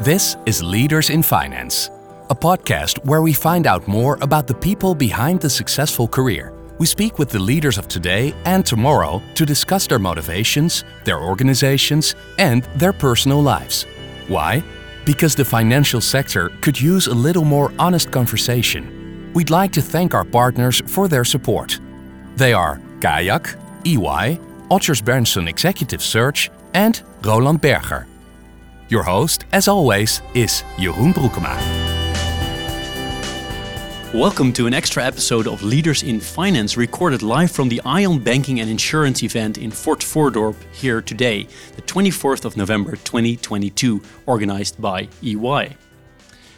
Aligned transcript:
This 0.00 0.38
is 0.46 0.62
Leaders 0.62 1.10
in 1.10 1.22
Finance, 1.22 1.90
a 2.30 2.34
podcast 2.34 3.04
where 3.04 3.20
we 3.20 3.34
find 3.34 3.66
out 3.66 3.86
more 3.86 4.16
about 4.22 4.46
the 4.46 4.54
people 4.54 4.94
behind 4.94 5.42
the 5.42 5.50
successful 5.50 6.08
career. 6.08 6.54
We 6.78 6.86
speak 6.86 7.18
with 7.18 7.28
the 7.28 7.38
leaders 7.38 7.76
of 7.76 7.86
today 7.86 8.32
and 8.46 8.64
tomorrow 8.64 9.20
to 9.34 9.44
discuss 9.44 9.86
their 9.86 9.98
motivations, 9.98 10.84
their 11.04 11.20
organizations, 11.20 12.14
and 12.38 12.62
their 12.76 12.94
personal 12.94 13.42
lives. 13.42 13.84
Why? 14.26 14.64
Because 15.04 15.34
the 15.34 15.44
financial 15.44 16.00
sector 16.00 16.48
could 16.62 16.80
use 16.80 17.06
a 17.06 17.14
little 17.14 17.44
more 17.44 17.70
honest 17.78 18.10
conversation. 18.10 19.30
We'd 19.34 19.50
like 19.50 19.72
to 19.72 19.82
thank 19.82 20.14
our 20.14 20.24
partners 20.24 20.80
for 20.86 21.08
their 21.08 21.24
support. 21.24 21.78
They 22.36 22.54
are 22.54 22.80
Kayak, 23.02 23.54
EY, 23.84 24.40
Odgers 24.70 25.02
Berndtson 25.02 25.46
Executive 25.46 26.02
Search, 26.02 26.50
and 26.72 27.02
Roland 27.22 27.60
Berger. 27.60 28.06
Your 28.90 29.04
host, 29.04 29.44
as 29.52 29.68
always, 29.68 30.20
is 30.34 30.64
Jeroen 30.76 31.14
Broekema. 31.14 31.54
Welcome 34.12 34.52
to 34.54 34.66
an 34.66 34.74
extra 34.74 35.04
episode 35.04 35.46
of 35.46 35.62
Leaders 35.62 36.02
in 36.02 36.18
Finance, 36.18 36.76
recorded 36.76 37.22
live 37.22 37.52
from 37.52 37.68
the 37.68 37.80
Ion 37.84 38.18
Banking 38.18 38.58
and 38.58 38.68
Insurance 38.68 39.22
event 39.22 39.58
in 39.58 39.70
Fort 39.70 40.00
Voordorp 40.00 40.56
here 40.72 41.00
today, 41.00 41.46
the 41.76 41.82
24th 41.82 42.44
of 42.44 42.56
November 42.56 42.96
2022, 42.96 44.02
organized 44.26 44.82
by 44.82 45.08
EY. 45.22 45.76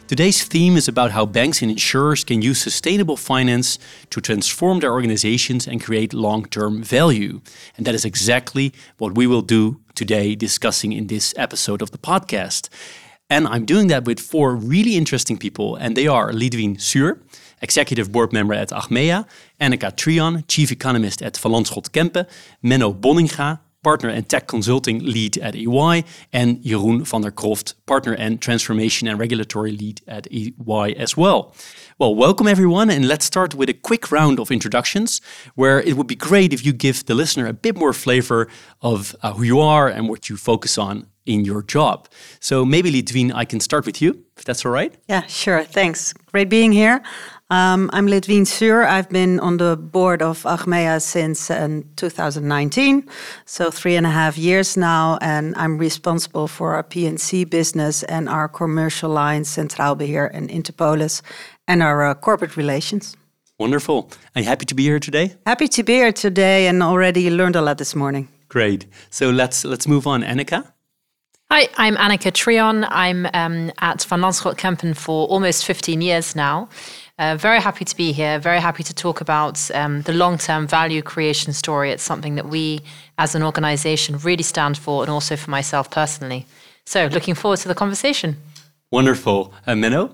Today's 0.07 0.43
theme 0.43 0.75
is 0.75 0.87
about 0.87 1.11
how 1.11 1.27
banks 1.27 1.61
and 1.61 1.69
insurers 1.69 2.23
can 2.23 2.41
use 2.41 2.59
sustainable 2.59 3.15
finance 3.15 3.77
to 4.09 4.19
transform 4.19 4.79
their 4.79 4.91
organizations 4.91 5.67
and 5.67 5.83
create 5.83 6.15
long 6.15 6.45
term 6.45 6.81
value. 6.81 7.41
And 7.77 7.85
that 7.85 7.93
is 7.93 8.05
exactly 8.05 8.73
what 8.97 9.13
we 9.13 9.27
will 9.27 9.43
do 9.43 9.82
today, 9.95 10.35
discussing 10.35 10.91
in 10.91 11.07
this 11.07 11.33
episode 11.37 11.81
of 11.81 11.91
the 11.91 11.97
podcast. 11.97 12.69
And 13.29 13.47
I'm 13.47 13.65
doing 13.65 13.87
that 13.87 14.05
with 14.05 14.19
four 14.19 14.55
really 14.55 14.95
interesting 14.95 15.37
people, 15.37 15.75
and 15.75 15.95
they 15.95 16.07
are 16.07 16.31
Lidwien 16.31 16.79
Suur, 16.79 17.19
Executive 17.61 18.11
Board 18.11 18.33
Member 18.33 18.53
at 18.53 18.69
Achmea, 18.69 19.25
Annika 19.59 19.95
Trion, 19.95 20.43
Chief 20.47 20.71
Economist 20.71 21.21
at 21.21 21.37
Van 21.37 21.51
Lanschot 21.51 21.89
Kempen, 21.91 22.27
Menno 22.63 22.93
Bonninga, 22.93 23.59
Partner 23.83 24.09
and 24.09 24.27
Tech 24.27 24.47
Consulting 24.47 24.99
Lead 24.99 25.37
at 25.37 25.55
EY, 25.55 26.03
and 26.31 26.57
Jeroen 26.63 27.05
van 27.05 27.21
der 27.21 27.31
Kroft, 27.31 27.75
Partner 27.85 28.13
and 28.13 28.41
Transformation 28.41 29.07
and 29.07 29.19
Regulatory 29.19 29.71
Lead 29.71 30.01
at 30.07 30.27
EY 30.31 30.95
as 30.97 31.17
well. 31.17 31.53
Well, 31.99 32.15
welcome 32.15 32.47
everyone, 32.47 32.89
and 32.89 33.07
let's 33.07 33.25
start 33.25 33.53
with 33.53 33.69
a 33.69 33.73
quick 33.73 34.11
round 34.11 34.39
of 34.39 34.51
introductions 34.51 35.21
where 35.55 35.79
it 35.81 35.95
would 35.95 36.07
be 36.07 36.15
great 36.15 36.53
if 36.53 36.65
you 36.65 36.73
give 36.73 37.05
the 37.05 37.13
listener 37.13 37.45
a 37.45 37.53
bit 37.53 37.77
more 37.77 37.93
flavor 37.93 38.47
of 38.81 39.15
uh, 39.21 39.33
who 39.33 39.43
you 39.43 39.59
are 39.59 39.87
and 39.89 40.09
what 40.09 40.29
you 40.29 40.37
focus 40.37 40.77
on 40.77 41.07
in 41.25 41.45
your 41.45 41.61
job. 41.61 42.07
So 42.39 42.65
maybe 42.65 42.91
Lidwien, 42.91 43.31
I 43.33 43.45
can 43.45 43.59
start 43.59 43.85
with 43.85 44.01
you, 44.01 44.25
if 44.37 44.43
that's 44.45 44.65
all 44.65 44.71
right. 44.71 44.93
Yeah, 45.07 45.25
sure. 45.27 45.63
Thanks. 45.63 46.13
Great 46.31 46.49
being 46.49 46.71
here. 46.71 47.01
Um, 47.53 47.91
I'm 47.93 48.07
Lidwien 48.07 48.47
Suur. 48.47 48.83
I've 48.83 49.09
been 49.09 49.39
on 49.39 49.57
the 49.57 49.77
board 49.77 50.23
of 50.23 50.41
Achmea 50.41 50.99
since 50.99 51.51
uh, 51.51 51.81
2019, 51.97 53.07
so 53.45 53.69
three 53.69 53.95
and 53.95 54.07
a 54.07 54.09
half 54.09 54.39
years 54.39 54.75
now, 54.75 55.19
and 55.21 55.53
I'm 55.55 55.77
responsible 55.77 56.47
for 56.47 56.73
our 56.73 56.81
P&C 56.81 57.45
business 57.45 58.01
and 58.01 58.27
our 58.27 58.47
commercial 58.49 59.11
lines, 59.11 59.55
Centraal 59.55 59.95
Beheer 59.95 60.25
and 60.33 60.49
Interpolis, 60.49 61.21
and 61.67 61.83
our 61.83 62.03
uh, 62.03 62.15
corporate 62.15 62.57
relations. 62.57 63.15
Wonderful. 63.59 64.09
Are 64.35 64.41
you 64.41 64.47
happy 64.47 64.65
to 64.65 64.73
be 64.73 64.81
here 64.81 64.99
today? 64.99 65.35
Happy 65.45 65.67
to 65.67 65.83
be 65.83 65.93
here 65.93 66.11
today, 66.11 66.65
and 66.65 66.81
already 66.81 67.29
learned 67.29 67.55
a 67.55 67.61
lot 67.61 67.77
this 67.77 67.93
morning. 67.93 68.29
Great. 68.49 68.87
So 69.11 69.29
let's 69.29 69.63
let's 69.63 69.87
move 69.87 70.07
on, 70.07 70.23
Annika. 70.23 70.73
Hi, 71.51 71.67
I'm 71.77 71.95
Annika 71.97 72.31
Trion. 72.31 72.87
I'm 72.89 73.27
um, 73.35 73.71
at 73.77 74.03
Van 74.05 74.21
Lanschot 74.21 74.57
Kempen 74.57 74.95
for 74.97 75.27
almost 75.27 75.65
15 75.65 76.01
years 76.01 76.35
now. 76.35 76.67
Uh, 77.19 77.35
very 77.35 77.59
happy 77.61 77.85
to 77.85 77.95
be 77.95 78.11
here. 78.11 78.39
Very 78.39 78.59
happy 78.59 78.81
to 78.83 78.93
talk 78.93 79.21
about 79.21 79.69
um, 79.75 80.01
the 80.01 80.13
long 80.13 80.37
term 80.37 80.67
value 80.67 81.01
creation 81.01 81.53
story. 81.53 81.91
It's 81.91 82.03
something 82.03 82.35
that 82.35 82.49
we 82.49 82.81
as 83.17 83.35
an 83.35 83.43
organization 83.43 84.17
really 84.17 84.43
stand 84.43 84.77
for, 84.77 85.03
and 85.03 85.11
also 85.11 85.35
for 85.35 85.51
myself 85.51 85.91
personally. 85.91 86.47
So, 86.85 87.05
looking 87.07 87.35
forward 87.35 87.59
to 87.59 87.67
the 87.67 87.75
conversation. 87.75 88.37
Wonderful. 88.91 89.53
Uh, 89.67 89.73
Menno? 89.73 90.11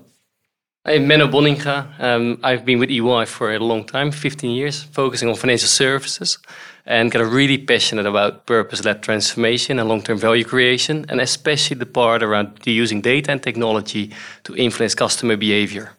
I'm 0.84 1.06
Menno 1.06 1.30
Bonninga. 1.30 1.86
Um, 1.98 2.38
I've 2.42 2.64
been 2.64 2.78
with 2.78 2.90
EY 2.90 3.26
for 3.26 3.54
a 3.54 3.58
long 3.58 3.84
time 3.84 4.10
15 4.10 4.50
years, 4.50 4.82
focusing 4.82 5.28
on 5.28 5.34
financial 5.34 5.68
services 5.68 6.38
and 6.86 7.12
kind 7.12 7.24
of 7.24 7.32
really 7.32 7.58
passionate 7.58 8.06
about 8.06 8.46
purpose 8.46 8.84
led 8.84 9.02
transformation 9.02 9.78
and 9.78 9.88
long 9.88 10.02
term 10.02 10.18
value 10.18 10.44
creation, 10.44 11.06
and 11.08 11.20
especially 11.20 11.76
the 11.76 11.86
part 11.86 12.22
around 12.22 12.60
using 12.64 13.00
data 13.00 13.30
and 13.30 13.42
technology 13.42 14.10
to 14.44 14.54
influence 14.56 14.94
customer 14.94 15.36
behavior. 15.36 15.92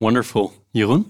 Wonderful. 0.00 0.52
Jeroen? 0.74 1.06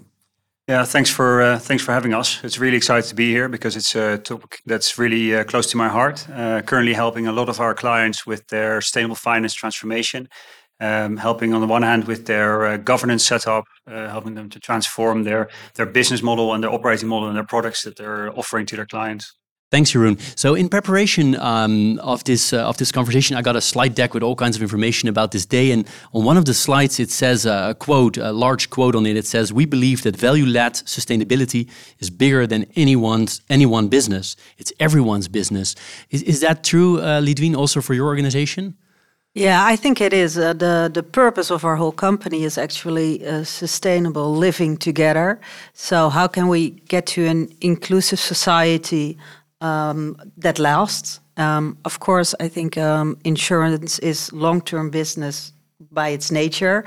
Yeah, 0.69 0.85
thanks 0.85 1.11
for 1.11 1.43
uh, 1.43 1.59
thanks 1.61 1.85
for 1.85 1.93
having 1.93 2.13
us. 2.13 2.43
It's 2.43 2.59
really 2.59 2.77
excited 2.77 3.09
to 3.09 3.15
be 3.15 3.31
here 3.31 3.49
because 3.49 3.77
it's 3.77 3.95
a 3.95 4.19
topic 4.19 4.63
that's 4.67 4.99
really 4.99 5.33
uh, 5.33 5.45
close 5.45 5.71
to 5.71 5.77
my 5.77 5.89
heart. 5.89 6.29
Uh, 6.29 6.61
currently 6.63 6.93
helping 6.93 7.29
a 7.29 7.33
lot 7.33 7.49
of 7.49 7.61
our 7.61 7.73
clients 7.73 8.27
with 8.27 8.49
their 8.49 8.81
sustainable 8.81 9.15
finance 9.15 9.55
transformation, 9.55 10.29
um, 10.81 11.19
helping 11.19 11.55
on 11.55 11.61
the 11.61 11.69
one 11.69 11.83
hand 11.83 12.09
with 12.09 12.27
their 12.27 12.67
uh, 12.67 12.77
governance 12.79 13.25
setup, 13.25 13.65
uh, 13.87 14.09
helping 14.09 14.35
them 14.35 14.51
to 14.51 14.59
transform 14.59 15.23
their 15.23 15.49
their 15.75 15.87
business 15.87 16.21
model 16.21 16.53
and 16.53 16.65
their 16.65 16.73
operating 16.73 17.09
model 17.09 17.29
and 17.29 17.37
their 17.37 17.45
products 17.45 17.85
that 17.85 17.97
they're 17.97 18.37
offering 18.37 18.67
to 18.67 18.75
their 18.75 18.87
clients. 18.87 19.37
Thanks, 19.73 19.91
Jeroen. 19.91 20.17
So, 20.39 20.55
in 20.55 20.69
preparation 20.69 21.35
um, 21.41 21.99
of 21.99 22.23
this 22.23 22.53
uh, 22.53 22.69
of 22.69 22.77
this 22.77 22.93
conversation, 22.93 23.37
I 23.37 23.43
got 23.43 23.57
a 23.57 23.61
slide 23.61 23.97
deck 23.97 24.15
with 24.15 24.23
all 24.23 24.37
kinds 24.37 24.55
of 24.55 24.63
information 24.63 25.09
about 25.09 25.33
this 25.33 25.45
day. 25.45 25.73
And 25.73 25.89
on 26.13 26.25
one 26.25 26.37
of 26.37 26.45
the 26.45 26.55
slides, 26.55 27.01
it 27.01 27.11
says 27.11 27.47
uh, 27.47 27.67
a 27.71 27.75
quote, 27.75 28.17
a 28.17 28.31
large 28.31 28.71
quote 28.71 28.95
on 28.95 29.07
it. 29.07 29.17
It 29.17 29.27
says, 29.27 29.53
"We 29.53 29.67
believe 29.67 30.03
that 30.03 30.17
value-led 30.17 30.75
sustainability 30.75 31.69
is 31.99 32.11
bigger 32.11 32.47
than 32.47 32.67
anyone's 32.77 33.41
any 33.51 33.67
one 33.67 33.89
business. 33.89 34.37
It's 34.57 34.73
everyone's 34.79 35.27
business." 35.27 35.75
Is, 36.11 36.23
is 36.23 36.41
that 36.41 36.63
true, 36.63 37.01
uh, 37.01 37.21
Lidwien, 37.21 37.57
also 37.57 37.81
for 37.81 37.95
your 37.95 38.07
organization? 38.07 38.77
Yeah, 39.35 39.73
I 39.73 39.75
think 39.75 40.01
it 40.01 40.13
is. 40.13 40.39
Uh, 40.39 40.53
the 40.53 40.89
The 40.93 41.03
purpose 41.03 41.51
of 41.55 41.65
our 41.65 41.77
whole 41.77 41.95
company 41.95 42.45
is 42.45 42.57
actually 42.57 43.27
uh, 43.27 43.43
sustainable 43.43 44.39
living 44.39 44.79
together. 44.79 45.39
So, 45.73 46.09
how 46.09 46.29
can 46.29 46.47
we 46.47 46.71
get 46.89 47.07
to 47.15 47.27
an 47.27 47.49
inclusive 47.61 48.21
society 48.21 49.17
um, 49.61 50.17
that 50.37 50.59
lasts. 50.59 51.21
Um, 51.37 51.79
of 51.85 52.01
course, 52.01 52.35
I 52.41 52.49
think 52.49 52.79
um, 52.79 53.19
insurance 53.25 53.99
is 53.99 54.33
long 54.33 54.61
term 54.61 54.91
business 54.91 55.53
by 55.91 56.09
its 56.09 56.31
nature, 56.31 56.85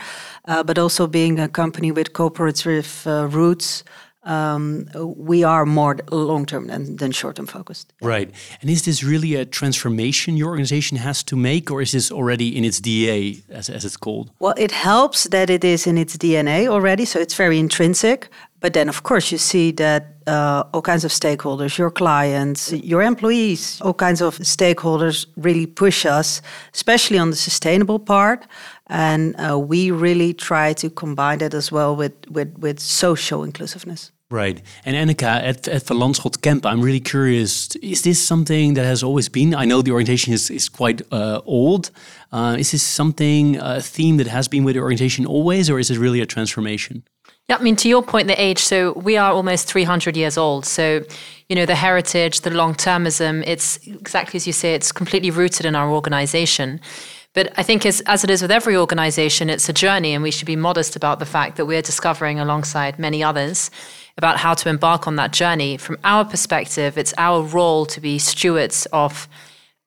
uh, 0.48 0.64
but 0.64 0.78
also 0.80 1.08
being 1.08 1.40
a 1.40 1.48
company 1.48 1.92
with 1.92 2.14
cooperative 2.14 3.04
uh, 3.06 3.28
roots. 3.28 3.84
Um, 4.24 4.88
we 5.16 5.46
are 5.46 5.66
more 5.66 5.98
long 6.12 6.46
term 6.46 6.68
than, 6.68 6.98
than 6.98 7.12
short 7.12 7.38
term 7.38 7.48
focused. 7.48 7.94
Right. 8.02 8.30
And 8.62 8.70
is 8.70 8.84
this 8.84 9.02
really 9.02 9.36
a 9.36 9.46
transformation 9.46 10.36
your 10.36 10.50
organization 10.50 10.98
has 10.98 11.24
to 11.24 11.36
make, 11.36 11.72
or 11.72 11.82
is 11.82 11.92
this 11.92 12.12
already 12.12 12.56
in 12.58 12.66
its 12.66 12.82
DNA, 12.82 13.42
as, 13.50 13.70
as 13.70 13.86
it's 13.86 13.98
called? 13.98 14.32
Well, 14.40 14.56
it 14.58 14.72
helps 14.72 15.24
that 15.30 15.50
it 15.50 15.64
is 15.64 15.88
in 15.88 15.98
its 15.98 16.18
DNA 16.18 16.68
already, 16.68 17.06
so 17.06 17.20
it's 17.20 17.36
very 17.36 17.58
intrinsic. 17.60 18.30
But 18.62 18.74
then, 18.74 18.90
of 18.90 19.04
course, 19.04 19.32
you 19.32 19.38
see 19.38 19.72
that 19.72 20.16
uh, 20.28 20.64
all 20.74 20.82
kinds 20.82 21.06
of 21.06 21.12
stakeholders, 21.12 21.78
your 21.78 21.92
clients, 21.92 22.74
your 22.74 23.02
employees, 23.02 23.80
all 23.82 23.94
kinds 23.94 24.22
of 24.22 24.38
stakeholders 24.40 25.26
really 25.38 25.66
push 25.66 26.06
us, 26.06 26.42
especially 26.74 27.18
on 27.18 27.30
the 27.30 27.38
sustainable 27.38 28.00
part. 28.00 28.46
And 28.88 29.36
uh, 29.40 29.58
we 29.58 29.92
really 29.92 30.34
try 30.34 30.74
to 30.74 30.90
combine 30.90 31.38
that 31.40 31.54
as 31.54 31.72
well 31.72 31.96
with, 31.96 32.14
with, 32.30 32.58
with 32.58 32.80
social 32.80 33.44
inclusiveness. 33.44 34.12
Right. 34.32 34.62
And 34.86 34.96
Annika, 34.96 35.42
at, 35.42 35.68
at 35.68 35.84
Van 35.84 35.98
Lanschot 35.98 36.40
Kempen, 36.42 36.70
I'm 36.70 36.82
really 36.82 37.00
curious, 37.00 37.76
is 37.78 38.04
this 38.04 38.24
something 38.24 38.76
that 38.76 38.86
has 38.86 39.02
always 39.02 39.28
been? 39.28 39.56
I 39.56 39.66
know 39.66 39.82
the 39.82 39.92
orientation 39.92 40.34
is, 40.34 40.52
is 40.52 40.70
quite 40.70 41.02
uh, 41.12 41.42
old. 41.46 41.90
Uh, 42.32 42.56
is 42.60 42.70
this 42.72 42.84
something, 42.84 43.58
a 43.58 43.82
theme 43.82 44.18
that 44.18 44.28
has 44.28 44.48
been 44.48 44.64
with 44.64 44.76
the 44.76 44.82
orientation 44.82 45.26
always, 45.26 45.68
or 45.68 45.80
is 45.80 45.90
it 45.90 45.98
really 45.98 46.22
a 46.22 46.28
transformation? 46.28 47.04
Yeah, 47.50 47.58
I 47.60 47.64
mean, 47.64 47.76
to 47.78 47.90
your 47.90 48.04
point, 48.04 48.28
the 48.28 48.40
age, 48.40 48.60
so 48.60 48.94
we 48.94 49.18
are 49.18 49.32
almost 49.32 49.68
300 49.68 50.16
years 50.16 50.38
old. 50.38 50.68
So, 50.68 51.04
you 51.48 51.56
know, 51.56 51.66
the 51.66 51.74
heritage, 51.74 52.42
the 52.42 52.52
long 52.52 52.76
termism, 52.76 53.44
it's 53.48 53.78
exactly 53.88 54.38
as 54.38 54.46
you 54.46 54.54
say, 54.54 54.76
it's 54.76 54.92
completely 54.92 55.32
rooted 55.32 55.66
in 55.66 55.74
our 55.74 55.90
organization. 55.90 56.80
But 57.34 57.52
I 57.58 57.64
think, 57.64 57.88
as, 57.88 58.02
as 58.02 58.24
it 58.24 58.30
is 58.30 58.44
with 58.44 58.52
every 58.52 58.78
organization, 58.78 59.50
it's 59.50 59.68
a 59.68 59.74
journey, 59.74 60.14
and 60.14 60.22
we 60.22 60.30
should 60.30 60.46
be 60.46 60.56
modest 60.56 60.96
about 60.96 61.18
the 61.18 61.26
fact 61.26 61.58
that 61.58 61.66
we're 61.66 61.82
discovering 61.82 62.40
alongside 62.40 63.00
many 63.00 63.24
others 63.24 63.72
about 64.16 64.38
how 64.38 64.54
to 64.54 64.70
embark 64.70 65.08
on 65.08 65.16
that 65.16 65.34
journey. 65.34 65.78
From 65.78 65.98
our 66.04 66.26
perspective, 66.26 67.00
it's 67.00 67.16
our 67.18 67.42
role 67.42 67.88
to 67.88 68.00
be 68.00 68.20
stewards 68.20 68.86
of 68.94 69.28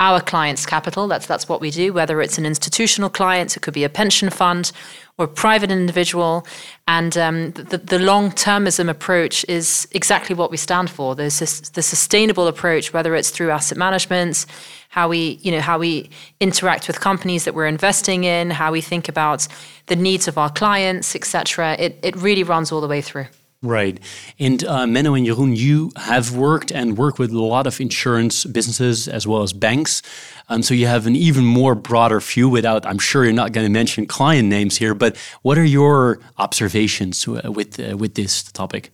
our 0.00 0.20
clients' 0.20 0.67
capital. 0.67 1.06
That's 1.06 1.26
that's 1.26 1.49
what 1.49 1.61
we 1.61 1.70
do. 1.70 1.93
Whether 1.93 2.20
it's 2.20 2.38
an 2.38 2.44
institutional 2.44 3.08
client, 3.08 3.56
it 3.56 3.61
could 3.61 3.75
be 3.75 3.85
a 3.85 3.88
pension 3.88 4.31
fund 4.31 4.73
or 5.19 5.26
a 5.26 5.29
private 5.29 5.70
individual, 5.70 6.47
and 6.88 7.17
um, 7.19 7.53
the, 7.53 7.79
the 7.79 7.99
long 7.99 8.31
termism 8.31 8.88
approach 8.88 9.44
is 9.49 9.87
exactly 9.93 10.35
what 10.35 10.50
we 10.50 10.56
stand 10.56 10.88
for. 10.88 11.14
This, 11.14 11.38
the 11.70 11.82
sustainable 11.82 12.47
approach, 12.47 12.93
whether 12.93 13.14
it's 13.14 13.31
through 13.31 13.50
asset 13.50 13.79
management, 13.79 14.47
how 14.88 15.09
we 15.09 15.38
you 15.43 15.50
know 15.50 15.61
how 15.61 15.79
we 15.79 16.11
interact 16.41 16.87
with 16.87 17.00
companies 17.00 17.44
that 17.44 17.55
we're 17.55 17.67
investing 17.67 18.25
in, 18.25 18.50
how 18.50 18.73
we 18.73 18.81
think 18.81 19.09
about 19.09 19.49
the 19.87 19.97
needs 19.97 20.29
of 20.29 20.38
our 20.38 20.50
clients, 20.50 21.15
etc. 21.15 21.76
It 21.79 21.99
it 22.03 22.17
really 22.17 22.43
runs 22.43 22.73
all 22.73 22.81
the 22.81 22.88
way 22.88 23.03
through. 23.03 23.26
Right. 23.62 24.00
And 24.41 24.64
uh, 24.64 24.87
Menno 24.87 25.17
and 25.17 25.25
Jeroen, 25.25 25.56
you 25.56 25.93
have 25.97 26.35
worked 26.35 26.73
and 26.73 26.99
work 26.99 27.20
with 27.20 27.31
a 27.31 27.41
lot 27.41 27.69
of 27.69 27.81
insurance 27.81 28.44
businesses 28.44 29.06
as 29.06 29.25
well 29.25 29.43
as 29.43 29.53
banks. 29.53 30.03
Um, 30.49 30.62
so 30.62 30.75
you 30.75 30.88
have 30.88 31.06
an 31.06 31.14
even 31.14 31.44
more 31.44 31.76
broader 31.76 32.19
view 32.19 32.49
without, 32.49 32.85
I'm 32.85 32.99
sure 32.99 33.23
you're 33.23 33.32
not 33.32 33.53
going 33.53 33.64
to 33.64 33.73
mention 33.73 34.06
client 34.06 34.49
names 34.49 34.79
here, 34.79 34.94
but 34.94 35.17
what 35.43 35.59
are 35.59 35.64
your 35.64 36.19
observations 36.38 37.29
uh, 37.29 37.53
with, 37.53 37.79
uh, 37.79 37.97
with 37.97 38.14
this 38.17 38.43
topic? 38.43 38.91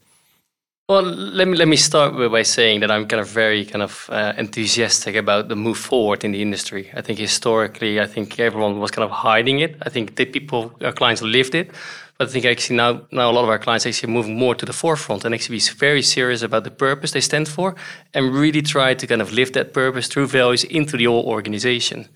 Well, 0.91 1.03
let 1.03 1.47
me 1.47 1.55
let 1.59 1.69
me 1.69 1.77
start 1.77 2.15
by 2.33 2.43
saying 2.45 2.81
that 2.81 2.91
I'm 2.91 3.07
kind 3.07 3.21
of 3.21 3.29
very 3.29 3.67
kind 3.67 3.83
of 3.83 4.09
uh, 4.11 4.33
enthusiastic 4.39 5.17
about 5.17 5.49
the 5.49 5.55
move 5.55 5.77
forward 5.77 6.25
in 6.25 6.33
the 6.33 6.41
industry. 6.41 6.91
I 6.95 7.03
think 7.03 7.19
historically, 7.19 8.01
I 8.01 8.07
think 8.07 8.41
everyone 8.41 8.81
was 8.81 8.91
kind 8.91 9.05
of 9.05 9.11
hiding 9.11 9.61
it. 9.61 9.77
I 9.83 9.91
think 9.91 10.17
the 10.17 10.25
people, 10.25 10.73
our 10.83 10.93
clients, 10.93 11.21
lived 11.21 11.55
it, 11.55 11.73
but 12.19 12.29
I 12.29 12.31
think 12.33 12.45
actually 12.45 12.77
now, 12.77 13.03
now 13.13 13.31
a 13.31 13.33
lot 13.33 13.45
of 13.45 13.49
our 13.49 13.61
clients 13.61 13.87
actually 13.87 14.13
moving 14.13 14.37
more 14.37 14.55
to 14.57 14.67
the 14.67 14.73
forefront 14.73 15.25
and 15.25 15.33
actually 15.33 15.57
be 15.57 15.63
very 15.79 16.03
serious 16.03 16.43
about 16.43 16.65
the 16.65 16.71
purpose 16.71 17.13
they 17.13 17.21
stand 17.21 17.49
for 17.49 17.77
and 18.13 18.35
really 18.35 18.61
try 18.61 18.95
to 18.95 19.07
kind 19.07 19.23
of 19.23 19.33
live 19.33 19.53
that 19.53 19.73
purpose 19.73 20.09
through 20.09 20.27
values 20.27 20.65
into 20.65 20.97
the 20.97 21.05
whole 21.05 21.25
organization. 21.25 22.09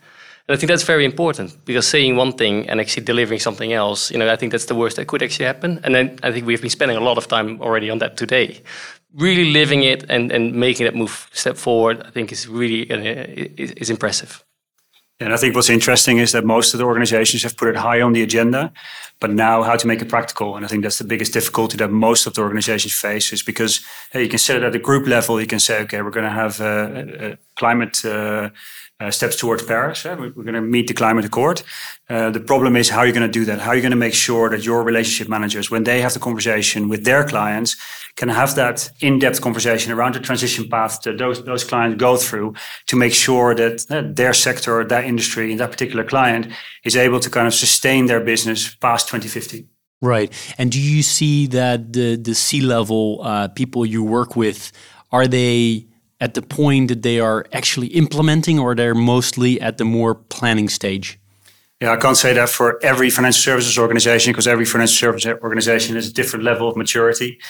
And 0.49 0.57
I 0.57 0.59
think 0.59 0.69
that's 0.69 0.83
very 0.83 1.05
important 1.05 1.65
because 1.65 1.87
saying 1.87 2.17
one 2.17 2.33
thing 2.33 2.69
and 2.69 2.81
actually 2.81 3.05
delivering 3.05 3.39
something 3.39 3.73
else, 3.73 4.11
you 4.11 4.19
know, 4.19 4.29
I 4.29 4.35
think 4.35 4.51
that's 4.51 4.67
the 4.67 4.75
worst 4.75 4.97
that 4.97 5.07
could 5.07 5.23
actually 5.23 5.47
happen. 5.47 5.81
And 5.85 5.95
then 5.95 6.19
I 6.25 6.33
think 6.33 6.47
we've 6.47 6.61
been 6.61 6.71
spending 6.71 6.97
a 6.97 7.01
lot 7.01 7.17
of 7.17 7.29
time 7.29 7.63
already 7.63 7.89
on 7.89 7.99
that 7.99 8.17
today. 8.17 8.61
Really 9.15 9.53
living 9.53 9.85
it 9.85 10.05
and, 10.09 10.33
and 10.33 10.53
making 10.53 10.87
that 10.87 10.97
move 10.97 11.29
step 11.33 11.57
forward, 11.57 12.03
I 12.05 12.11
think 12.11 12.33
is 12.33 12.49
really 12.49 12.91
uh, 12.91 12.99
is, 13.57 13.71
is 13.73 13.91
impressive. 13.91 14.43
And 15.25 15.33
I 15.33 15.37
think 15.37 15.55
what's 15.55 15.71
interesting 15.71 16.19
is 16.19 16.33
that 16.33 16.45
most 16.45 16.75
of 16.75 16.79
the 16.79 16.85
organizations 16.85 17.43
have 17.43 17.57
put 17.57 17.69
it 17.69 17.77
high 17.77 18.01
on 18.01 18.13
the 18.13 18.23
agenda, 18.23 18.73
but 19.21 19.31
now 19.31 19.63
how 19.63 19.77
to 19.77 19.87
make 19.87 20.03
it 20.03 20.09
practical. 20.09 20.57
And 20.57 20.65
I 20.65 20.69
think 20.69 20.83
that's 20.83 20.99
the 20.99 21.05
biggest 21.05 21.33
difficulty 21.33 21.77
that 21.77 21.91
most 21.91 22.27
of 22.27 22.35
the 22.35 22.41
organizations 22.41 22.93
face 22.93 23.33
is 23.33 23.43
because 23.43 23.81
hey, 24.11 24.23
you 24.25 24.29
can 24.29 24.39
set 24.39 24.57
it 24.57 24.63
at 24.63 24.73
the 24.73 24.79
group 24.79 25.07
level. 25.07 25.41
You 25.41 25.47
can 25.47 25.61
say, 25.61 25.81
okay, 25.83 26.03
we're 26.03 26.11
going 26.11 26.27
to 26.27 26.31
have 26.31 26.61
a, 26.61 27.33
a 27.33 27.39
climate 27.57 28.05
uh, 28.05 28.51
uh, 29.03 29.11
steps 29.11 29.37
towards 29.37 29.63
Paris. 29.65 30.05
We're, 30.05 30.31
going 30.31 30.55
to 30.55 30.61
meet 30.61 30.87
the 30.87 30.95
climate 30.95 31.25
accord. 31.25 31.63
Uh, 32.09 32.31
the 32.31 32.41
problem 32.41 32.77
is 32.77 32.89
how 32.89 33.03
you're 33.03 33.13
going 33.13 33.31
to 33.33 33.39
do 33.41 33.45
that. 33.47 33.59
How 33.61 33.71
are 33.71 33.75
you 33.75 33.83
going 33.83 33.99
to 33.99 34.05
make 34.07 34.15
sure 34.15 34.49
that 34.51 34.65
your 34.65 34.83
relationship 34.85 35.29
managers, 35.29 35.71
when 35.71 35.85
they 35.85 36.01
have 36.01 36.13
the 36.13 36.21
conversation 36.21 36.89
with 36.89 37.05
their 37.05 37.25
clients, 37.25 37.77
can 38.17 38.29
have 38.29 38.55
that 38.55 38.91
in-depth 39.01 39.41
conversation 39.41 39.93
around 39.93 40.15
the 40.15 40.21
transition 40.21 40.69
path 40.69 41.01
that 41.03 41.19
those 41.19 41.43
those 41.45 41.65
clients 41.65 41.97
go 41.99 42.17
through 42.17 42.55
to 42.87 42.97
make 42.97 43.15
sure 43.15 43.55
that 43.55 43.85
uh, 43.91 44.03
their 44.15 44.35
sector, 44.35 44.85
that 44.85 45.05
industry, 45.05 45.51
and 45.51 45.59
that 45.61 45.71
particular 45.71 46.05
client 46.05 46.47
is 46.85 46.97
able 46.97 47.21
to 47.21 47.31
kind 47.31 47.47
of 47.47 47.55
sustain 47.55 48.07
their 48.07 48.21
business 48.21 48.75
past 48.77 49.09
2050. 49.09 49.67
Right. 50.03 50.33
And 50.59 50.71
do 50.71 50.81
you 50.81 51.03
see 51.03 51.47
that 51.49 51.93
the 51.93 52.17
the 52.17 52.35
C-level 52.35 53.21
uh, 53.23 53.49
people 53.49 53.87
you 53.87 54.03
work 54.05 54.37
with 54.37 54.73
are 55.11 55.27
they 55.27 55.87
at 56.23 56.35
the 56.35 56.43
point 56.43 56.87
that 56.87 57.03
they 57.03 57.19
are 57.19 57.45
actually 57.53 57.89
implementing, 57.89 58.57
or 58.61 58.77
they're 58.77 58.95
mostly 58.95 59.61
at 59.61 59.77
the 59.77 59.85
more 59.85 60.15
planning 60.15 60.69
stage? 60.69 61.19
Yeah, 61.81 61.91
I 61.95 61.97
can't 61.97 62.17
say 62.17 62.33
that 62.33 62.49
for 62.49 62.79
every 62.85 63.11
financial 63.11 63.43
services 63.43 63.77
organization 63.77 64.31
because 64.33 64.47
every 64.47 64.65
financial 64.65 64.95
services 64.95 65.35
organization 65.43 65.97
has 65.97 66.07
a 66.09 66.13
different 66.13 66.45
level 66.45 66.69
of 66.69 66.77
maturity. 66.77 67.41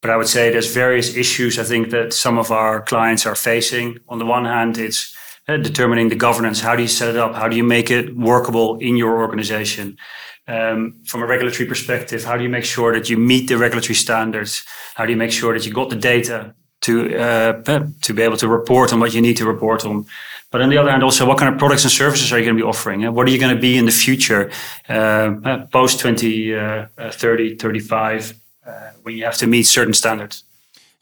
But 0.00 0.10
I 0.12 0.16
would 0.16 0.28
say 0.28 0.48
there's 0.48 0.72
various 0.72 1.16
issues 1.16 1.58
I 1.58 1.64
think 1.64 1.90
that 1.90 2.12
some 2.12 2.38
of 2.38 2.52
our 2.52 2.82
clients 2.82 3.26
are 3.26 3.34
facing. 3.34 3.98
On 4.08 4.18
the 4.20 4.26
one 4.36 4.44
hand, 4.44 4.78
it's 4.78 5.12
uh, 5.48 5.56
determining 5.56 6.08
the 6.08 6.22
governance. 6.26 6.60
How 6.60 6.76
do 6.76 6.82
you 6.82 6.88
set 6.88 7.08
it 7.08 7.16
up? 7.16 7.34
How 7.34 7.48
do 7.48 7.56
you 7.56 7.64
make 7.64 7.90
it 7.90 8.16
workable 8.16 8.78
in 8.78 8.96
your 8.96 9.20
organization? 9.20 9.98
Um, 10.46 11.00
from 11.04 11.22
a 11.22 11.26
regulatory 11.26 11.68
perspective, 11.68 12.22
how 12.24 12.36
do 12.36 12.44
you 12.44 12.48
make 12.48 12.64
sure 12.64 12.92
that 12.94 13.10
you 13.10 13.16
meet 13.16 13.48
the 13.48 13.58
regulatory 13.58 13.96
standards? 13.96 14.64
How 14.94 15.04
do 15.04 15.10
you 15.10 15.18
make 15.18 15.32
sure 15.32 15.52
that 15.52 15.66
you 15.66 15.72
got 15.72 15.90
the 15.90 15.96
data 15.96 16.54
to 16.82 17.16
uh, 17.18 17.52
to 18.02 18.14
be 18.14 18.22
able 18.22 18.36
to 18.38 18.48
report 18.48 18.92
on 18.92 19.00
what 19.00 19.14
you 19.14 19.20
need 19.20 19.36
to 19.36 19.46
report 19.46 19.84
on. 19.84 20.06
But 20.50 20.62
on 20.62 20.68
the 20.68 20.78
other 20.78 20.90
hand, 20.90 21.04
also, 21.04 21.26
what 21.26 21.38
kind 21.38 21.52
of 21.52 21.60
products 21.60 21.84
and 21.84 21.92
services 21.92 22.32
are 22.32 22.38
you 22.38 22.44
going 22.44 22.56
to 22.56 22.62
be 22.62 22.68
offering? 22.68 23.02
What 23.14 23.28
are 23.28 23.30
you 23.30 23.38
going 23.38 23.54
to 23.54 23.60
be 23.60 23.76
in 23.76 23.84
the 23.86 23.92
future, 23.92 24.50
uh, 24.88 25.66
post 25.70 26.00
2030, 26.00 27.52
uh, 27.52 27.56
35, 27.56 28.34
uh, 28.66 28.70
when 29.02 29.16
you 29.16 29.24
have 29.24 29.36
to 29.36 29.46
meet 29.46 29.62
certain 29.62 29.94
standards? 29.94 30.42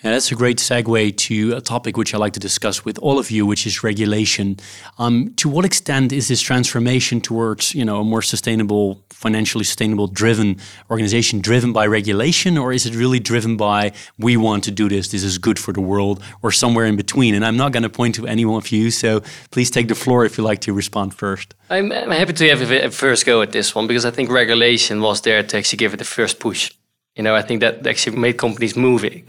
Yeah, 0.04 0.12
that's 0.12 0.30
a 0.30 0.36
great 0.36 0.58
segue 0.58 1.16
to 1.16 1.56
a 1.56 1.60
topic 1.60 1.96
which 1.96 2.14
I 2.14 2.18
like 2.18 2.32
to 2.34 2.38
discuss 2.40 2.84
with 2.84 3.00
all 3.00 3.18
of 3.18 3.32
you, 3.32 3.44
which 3.44 3.66
is 3.66 3.82
regulation. 3.82 4.58
Um, 4.96 5.34
to 5.38 5.48
what 5.48 5.64
extent 5.64 6.12
is 6.12 6.28
this 6.28 6.40
transformation 6.40 7.20
towards, 7.20 7.74
you 7.74 7.84
know, 7.84 8.02
a 8.02 8.04
more 8.04 8.22
sustainable, 8.22 9.02
financially 9.10 9.64
sustainable, 9.64 10.06
driven 10.06 10.58
organization 10.88 11.40
driven 11.40 11.72
by 11.72 11.84
regulation, 11.84 12.56
or 12.56 12.72
is 12.72 12.86
it 12.86 12.94
really 12.94 13.18
driven 13.18 13.56
by 13.56 13.90
we 14.20 14.36
want 14.36 14.62
to 14.64 14.70
do 14.70 14.88
this, 14.88 15.08
this 15.08 15.24
is 15.24 15.36
good 15.36 15.58
for 15.58 15.72
the 15.72 15.80
world, 15.80 16.22
or 16.42 16.52
somewhere 16.52 16.86
in 16.86 16.94
between? 16.94 17.34
And 17.34 17.44
I'm 17.44 17.56
not 17.56 17.72
going 17.72 17.82
to 17.82 17.90
point 17.90 18.14
to 18.14 18.26
any 18.28 18.44
one 18.44 18.58
of 18.58 18.70
you, 18.70 18.92
so 18.92 19.20
please 19.50 19.68
take 19.68 19.88
the 19.88 19.96
floor 19.96 20.24
if 20.24 20.38
you'd 20.38 20.44
like 20.44 20.60
to 20.60 20.72
respond 20.72 21.12
first. 21.12 21.56
I'm, 21.70 21.90
I'm 21.90 22.12
happy 22.12 22.34
to 22.34 22.48
have 22.50 22.70
a 22.70 22.90
first 22.92 23.26
go 23.26 23.42
at 23.42 23.50
this 23.50 23.74
one 23.74 23.88
because 23.88 24.04
I 24.04 24.12
think 24.12 24.30
regulation 24.30 25.00
was 25.00 25.22
there 25.22 25.42
to 25.42 25.58
actually 25.58 25.78
give 25.78 25.92
it 25.92 25.96
the 25.96 26.04
first 26.04 26.38
push. 26.38 26.70
You 27.16 27.24
know, 27.24 27.34
I 27.34 27.42
think 27.42 27.62
that 27.62 27.84
actually 27.84 28.16
made 28.16 28.38
companies 28.38 28.76
moving. 28.76 29.26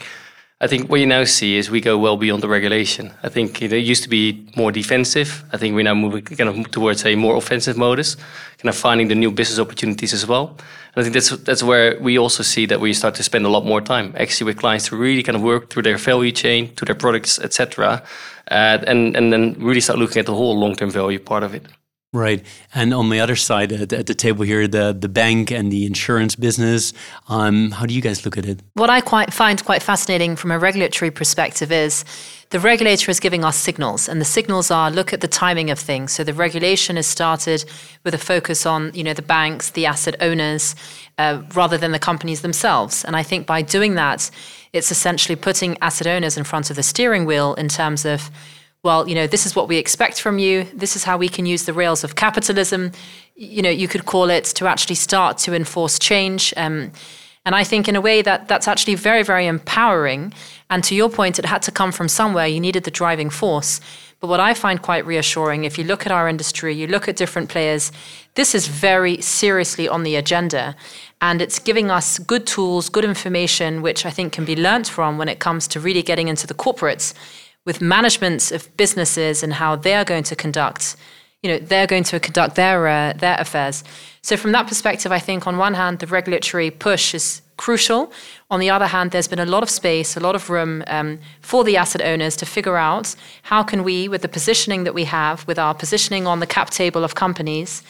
I 0.62 0.68
think 0.68 0.90
what 0.90 1.00
you 1.00 1.06
now 1.06 1.24
see 1.24 1.56
is 1.56 1.72
we 1.72 1.80
go 1.80 1.98
well 1.98 2.18
beyond 2.18 2.44
the 2.44 2.50
regulation. 2.50 3.14
I 3.24 3.30
think 3.30 3.62
it 3.62 3.72
used 3.72 4.04
to 4.04 4.10
be 4.10 4.46
more 4.58 4.74
defensive. 4.74 5.46
I 5.54 5.58
think 5.58 5.74
we're 5.74 5.86
now 5.86 5.94
moving 5.94 6.22
kind 6.24 6.50
of 6.50 6.70
towards 6.72 7.06
a 7.06 7.16
more 7.16 7.38
offensive 7.38 7.78
modus, 7.78 8.18
kind 8.58 8.68
of 8.68 8.76
finding 8.76 9.08
the 9.08 9.16
new 9.16 9.32
business 9.32 9.58
opportunities 9.58 10.12
as 10.12 10.28
well. 10.28 10.58
And 10.96 10.98
I 10.98 11.04
think 11.04 11.14
that's 11.14 11.30
that's 11.30 11.64
where 11.64 11.98
we 12.02 12.20
also 12.20 12.44
see 12.44 12.66
that 12.66 12.82
we 12.82 12.94
start 12.94 13.16
to 13.16 13.24
spend 13.24 13.46
a 13.46 13.50
lot 13.50 13.66
more 13.66 13.80
time 13.80 14.14
actually 14.18 14.48
with 14.52 14.58
clients 14.58 14.90
to 14.90 14.98
really 14.98 15.24
kind 15.24 15.38
of 15.38 15.42
work 15.44 15.70
through 15.70 15.84
their 15.84 15.98
value 15.98 16.34
chain, 16.34 16.76
to 16.76 16.84
their 16.84 16.96
products, 16.96 17.40
etc., 17.40 18.04
uh, 18.52 18.80
and 18.86 19.16
and 19.16 19.32
then 19.32 19.56
really 19.60 19.82
start 19.82 19.98
looking 19.98 20.20
at 20.20 20.26
the 20.26 20.36
whole 20.36 20.60
long-term 20.60 20.92
value 20.92 21.20
part 21.20 21.44
of 21.44 21.56
it. 21.56 21.64
Right. 22.12 22.44
And 22.74 22.92
on 22.92 23.12
the 23.12 23.20
other 23.20 23.36
side 23.36 23.72
at, 23.72 23.90
the 23.90 24.16
table 24.16 24.44
here, 24.44 24.68
the, 24.68 24.98
the 25.00 25.10
bank 25.10 25.52
and 25.52 25.72
the 25.72 25.86
insurance 25.86 26.36
business, 26.36 26.92
um, 27.28 27.70
how 27.70 27.86
do 27.86 27.94
you 27.94 28.02
guys 28.02 28.26
look 28.26 28.36
at 28.36 28.48
it? 28.48 28.62
What 28.74 28.90
I 28.90 29.00
quite 29.00 29.32
find 29.32 29.64
quite 29.64 29.84
fascinating 29.84 30.36
from 30.36 30.50
a 30.50 30.58
regulatory 30.58 31.12
perspective 31.12 31.72
is 31.72 32.04
the 32.50 32.60
regulator 32.60 33.12
is 33.12 33.20
giving 33.20 33.46
us 33.46 33.56
signals, 33.56 34.10
and 34.10 34.20
the 34.20 34.26
signals 34.26 34.72
are 34.72 34.90
look 34.90 35.14
at 35.14 35.22
the 35.22 35.28
timing 35.28 35.70
of 35.70 35.78
things. 35.78 36.12
So 36.12 36.24
the 36.24 36.34
regulation 36.34 36.98
is 36.98 37.06
started 37.06 37.64
with 38.04 38.16
a 38.16 38.18
focus 38.18 38.66
on 38.66 38.92
you 38.96 39.04
know 39.04 39.14
the 39.14 39.22
banks, 39.22 39.70
the 39.70 39.86
asset 39.86 40.16
owners, 40.20 40.76
uh, 41.20 41.44
rather 41.54 41.78
than 41.78 41.92
the 41.92 42.00
companies 42.00 42.42
themselves. 42.42 43.06
And 43.06 43.16
I 43.16 43.22
think 43.22 43.46
by 43.46 43.62
doing 43.62 43.94
that, 43.96 44.32
it's 44.74 44.90
essentially 44.90 45.36
putting 45.36 45.78
asset 45.80 46.08
owners 46.08 46.38
in 46.38 46.44
front 46.44 46.72
of 46.72 46.76
the 46.76 46.82
steering 46.82 47.26
wheel 47.26 47.54
in 47.54 47.68
terms 47.68 48.04
of 48.04 48.32
well, 48.84 49.10
you 49.10 49.16
know, 49.16 49.28
this 49.28 49.46
is 49.46 49.56
what 49.56 49.68
we 49.68 49.78
expect 49.78 50.22
from 50.22 50.40
you. 50.40 50.64
This 50.74 50.96
is 50.96 51.04
how 51.04 51.18
we 51.18 51.28
can 51.28 51.46
use 51.46 51.66
the 51.66 51.74
rails 51.74 52.04
of 52.04 52.16
capitalism. 52.16 52.94
You 53.36 53.62
know, 53.62 53.70
you 53.70 53.90
could 53.90 54.06
call 54.06 54.30
it 54.30 54.46
to 54.56 54.68
actually 54.68 54.96
start 54.96 55.38
to 55.40 55.54
enforce 55.54 56.00
change. 56.00 56.54
Um, 56.56 56.92
and 57.46 57.56
I 57.56 57.64
think 57.66 57.90
in 57.90 57.96
a 57.96 58.02
way 58.02 58.22
that 58.22 58.48
that's 58.48 58.68
actually 58.68 58.96
very, 58.96 59.24
very 59.24 59.48
empowering. 59.48 60.34
And 60.70 60.82
to 60.86 60.96
your 60.96 61.10
point, 61.10 61.40
it 61.40 61.46
had 61.46 61.62
to 61.64 61.72
come 61.72 61.92
from 61.92 62.08
somewhere. 62.08 62.48
You 62.48 62.62
needed 62.62 62.86
the 62.86 62.92
driving 62.92 63.30
force. 63.30 63.82
But 64.22 64.28
what 64.28 64.40
I 64.40 64.54
find 64.54 64.82
quite 64.82 65.06
reassuring, 65.06 65.64
if 65.64 65.78
you 65.78 65.84
look 65.84 66.06
at 66.06 66.12
our 66.12 66.30
industry, 66.30 66.74
you 66.74 66.88
look 66.88 67.08
at 67.10 67.16
different 67.16 67.50
players, 67.50 67.92
this 68.36 68.54
is 68.54 68.68
very 68.68 69.20
seriously 69.22 69.90
on 69.90 70.04
the 70.04 70.16
agenda. 70.16 70.76
And 71.22 71.42
it's 71.42 71.60
giving 71.60 71.90
us 71.90 72.20
good 72.20 72.46
tools, 72.46 72.88
good 72.88 73.06
information, 73.06 73.82
which 73.82 74.06
I 74.06 74.10
think 74.10 74.32
can 74.32 74.46
be 74.46 74.56
learnt 74.56 74.88
from 74.88 75.18
when 75.18 75.28
it 75.28 75.40
comes 75.40 75.68
to 75.70 75.80
really 75.80 76.04
getting 76.04 76.30
into 76.30 76.48
the 76.48 76.54
corporates 76.54 77.14
with 77.70 77.82
managements 77.82 78.52
of 78.52 78.62
businesses 78.78 79.44
and 79.44 79.54
how 79.62 79.72
they 79.86 79.94
are 80.00 80.08
going 80.12 80.24
to 80.32 80.36
conduct 80.36 80.96
you 81.44 81.50
know 81.50 81.60
they're 81.70 81.92
going 81.94 82.08
to 82.12 82.20
conduct 82.20 82.56
their 82.56 82.80
uh, 82.88 83.14
their 83.24 83.38
affairs. 83.40 83.84
So 84.28 84.36
from 84.42 84.52
that 84.56 84.66
perspective 84.72 85.12
i 85.20 85.22
think 85.28 85.48
on 85.50 85.56
one 85.68 85.76
hand 85.82 86.00
the 86.00 86.08
regulatory 86.08 86.70
push 86.88 87.06
is 87.20 87.28
crucial. 87.66 88.02
On 88.54 88.60
the 88.60 88.72
other 88.76 88.90
hand 88.94 89.12
there's 89.12 89.32
been 89.34 89.46
a 89.48 89.52
lot 89.56 89.64
of 89.64 89.70
space 89.70 90.10
a 90.18 90.26
lot 90.28 90.36
of 90.40 90.50
room 90.50 90.74
um, 90.96 91.10
for 91.52 91.62
the 91.64 91.78
asset 91.82 92.02
owners 92.12 92.36
to 92.38 92.46
figure 92.46 92.78
out 92.90 93.16
how 93.52 93.62
can 93.70 93.80
we 93.90 93.98
with 94.14 94.22
the 94.26 94.34
positioning 94.38 94.82
that 94.86 94.96
we 95.00 95.06
have 95.06 95.48
with 95.50 95.60
our 95.66 95.76
positioning 95.84 96.24
on 96.28 96.40
the 96.40 96.52
cap 96.56 96.70
table 96.82 97.04
of 97.04 97.14
companies 97.26 97.84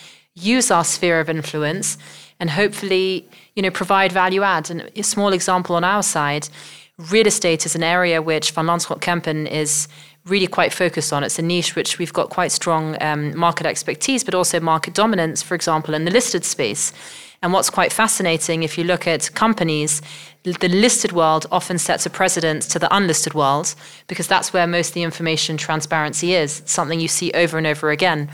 use 0.55 0.67
our 0.75 0.85
sphere 0.93 1.19
of 1.23 1.29
influence 1.29 1.97
and 2.39 2.49
hopefully 2.49 3.27
you 3.55 3.61
know 3.63 3.71
provide 3.71 4.11
value 4.11 4.43
add. 4.43 4.69
And 4.71 4.79
a 4.95 5.03
small 5.03 5.33
example 5.33 5.75
on 5.75 5.83
our 5.83 6.03
side 6.03 6.49
real 6.99 7.27
estate 7.27 7.65
is 7.65 7.75
an 7.75 7.83
area 7.83 8.21
which 8.21 8.51
Van 8.51 8.65
Lanschot 8.65 8.99
Kempen 8.99 9.47
is 9.47 9.87
really 10.25 10.47
quite 10.47 10.73
focused 10.73 11.13
on. 11.13 11.23
It's 11.23 11.39
a 11.39 11.41
niche 11.41 11.75
which 11.75 11.97
we've 11.97 12.11
got 12.13 12.29
quite 12.29 12.51
strong 12.51 13.01
um, 13.01 13.35
market 13.37 13.65
expertise, 13.65 14.23
but 14.23 14.35
also 14.35 14.59
market 14.59 14.93
dominance, 14.93 15.41
for 15.41 15.55
example, 15.55 15.93
in 15.93 16.03
the 16.05 16.11
listed 16.11 16.43
space. 16.43 16.91
And 17.41 17.53
what's 17.53 17.69
quite 17.69 17.93
fascinating, 17.93 18.63
if 18.63 18.77
you 18.77 18.83
look 18.83 19.07
at 19.07 19.33
companies, 19.33 20.01
the 20.43 20.67
listed 20.67 21.13
world 21.13 21.45
often 21.51 21.77
sets 21.77 22.05
a 22.05 22.09
precedent 22.09 22.63
to 22.63 22.79
the 22.79 22.93
unlisted 22.93 23.33
world 23.33 23.75
because 24.07 24.27
that's 24.27 24.51
where 24.51 24.67
most 24.67 24.89
of 24.89 24.93
the 24.95 25.03
information 25.03 25.55
transparency 25.55 26.33
is. 26.33 26.59
It's 26.59 26.71
something 26.73 26.99
you 26.99 27.07
see 27.07 27.31
over 27.31 27.57
and 27.57 27.65
over 27.65 27.91
again. 27.91 28.29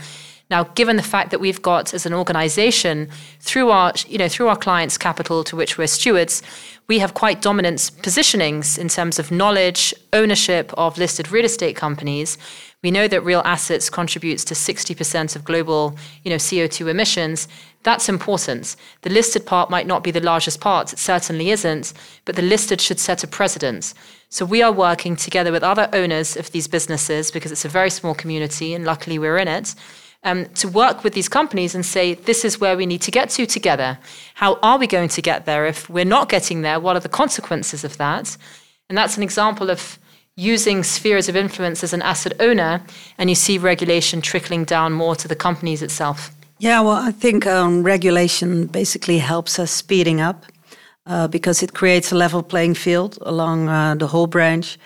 Now, 0.48 0.62
given 0.62 0.96
the 0.96 1.02
fact 1.02 1.30
that 1.32 1.40
we've 1.40 1.60
got 1.60 1.92
as 1.92 2.06
an 2.06 2.14
organization 2.14 3.08
through 3.40 3.70
our, 3.70 3.92
you 4.06 4.16
know, 4.16 4.28
through 4.28 4.46
our 4.46 4.56
clients' 4.56 4.96
capital 4.96 5.42
to 5.42 5.56
which 5.56 5.76
we're 5.76 5.88
stewards, 5.88 6.40
we 6.86 7.00
have 7.00 7.14
quite 7.14 7.42
dominant 7.42 7.78
positionings 8.02 8.78
in 8.78 8.88
terms 8.88 9.18
of 9.18 9.32
knowledge, 9.32 9.92
ownership 10.12 10.72
of 10.76 10.98
listed 10.98 11.32
real 11.32 11.44
estate 11.44 11.74
companies. 11.74 12.38
We 12.84 12.92
know 12.92 13.08
that 13.08 13.22
real 13.22 13.42
assets 13.44 13.90
contributes 13.90 14.44
to 14.44 14.54
60% 14.54 15.34
of 15.34 15.44
global, 15.44 15.96
you 16.22 16.30
know, 16.30 16.36
CO2 16.36 16.88
emissions. 16.88 17.48
That's 17.82 18.08
important. 18.08 18.76
The 19.02 19.10
listed 19.10 19.46
part 19.46 19.68
might 19.68 19.88
not 19.88 20.04
be 20.04 20.12
the 20.12 20.20
largest 20.20 20.60
part, 20.60 20.92
it 20.92 21.00
certainly 21.00 21.50
isn't, 21.50 21.92
but 22.24 22.36
the 22.36 22.42
listed 22.42 22.80
should 22.80 23.00
set 23.00 23.24
a 23.24 23.26
precedent. 23.26 23.94
So 24.28 24.44
we 24.44 24.62
are 24.62 24.72
working 24.72 25.16
together 25.16 25.50
with 25.50 25.64
other 25.64 25.88
owners 25.92 26.36
of 26.36 26.52
these 26.52 26.68
businesses 26.68 27.32
because 27.32 27.50
it's 27.50 27.64
a 27.64 27.68
very 27.68 27.90
small 27.90 28.14
community 28.14 28.74
and 28.74 28.84
luckily 28.84 29.18
we're 29.18 29.38
in 29.38 29.48
it 29.48 29.74
um, 30.26 30.46
to 30.56 30.68
work 30.68 31.04
with 31.04 31.14
these 31.14 31.28
companies 31.28 31.74
and 31.74 31.86
say, 31.86 32.14
this 32.14 32.44
is 32.44 32.60
where 32.60 32.76
we 32.76 32.84
need 32.84 33.00
to 33.02 33.10
get 33.10 33.30
to 33.30 33.46
together. 33.46 33.98
How 34.34 34.58
are 34.60 34.76
we 34.76 34.86
going 34.86 35.08
to 35.10 35.22
get 35.22 35.46
there? 35.46 35.66
If 35.66 35.88
we're 35.88 36.04
not 36.04 36.28
getting 36.28 36.62
there, 36.62 36.80
what 36.80 36.96
are 36.96 37.00
the 37.00 37.08
consequences 37.08 37.84
of 37.84 37.96
that? 37.96 38.36
And 38.88 38.98
that's 38.98 39.16
an 39.16 39.22
example 39.22 39.70
of 39.70 39.98
using 40.34 40.82
spheres 40.82 41.28
of 41.28 41.36
influence 41.36 41.82
as 41.84 41.92
an 41.92 42.02
asset 42.02 42.32
owner, 42.40 42.82
and 43.18 43.30
you 43.30 43.36
see 43.36 43.56
regulation 43.56 44.20
trickling 44.20 44.64
down 44.64 44.92
more 44.92 45.16
to 45.16 45.28
the 45.28 45.36
companies 45.36 45.80
itself. 45.80 46.30
Yeah, 46.58 46.80
well, 46.80 47.08
I 47.08 47.12
think 47.12 47.46
um, 47.46 47.82
regulation 47.84 48.66
basically 48.66 49.18
helps 49.18 49.58
us 49.58 49.70
speeding 49.70 50.20
up 50.20 50.44
uh, 51.06 51.28
because 51.28 51.62
it 51.62 51.72
creates 51.72 52.12
a 52.12 52.16
level 52.16 52.42
playing 52.42 52.74
field 52.74 53.16
along 53.22 53.68
uh, 53.68 53.94
the 53.94 54.08
whole 54.08 54.26
branch. 54.26 54.76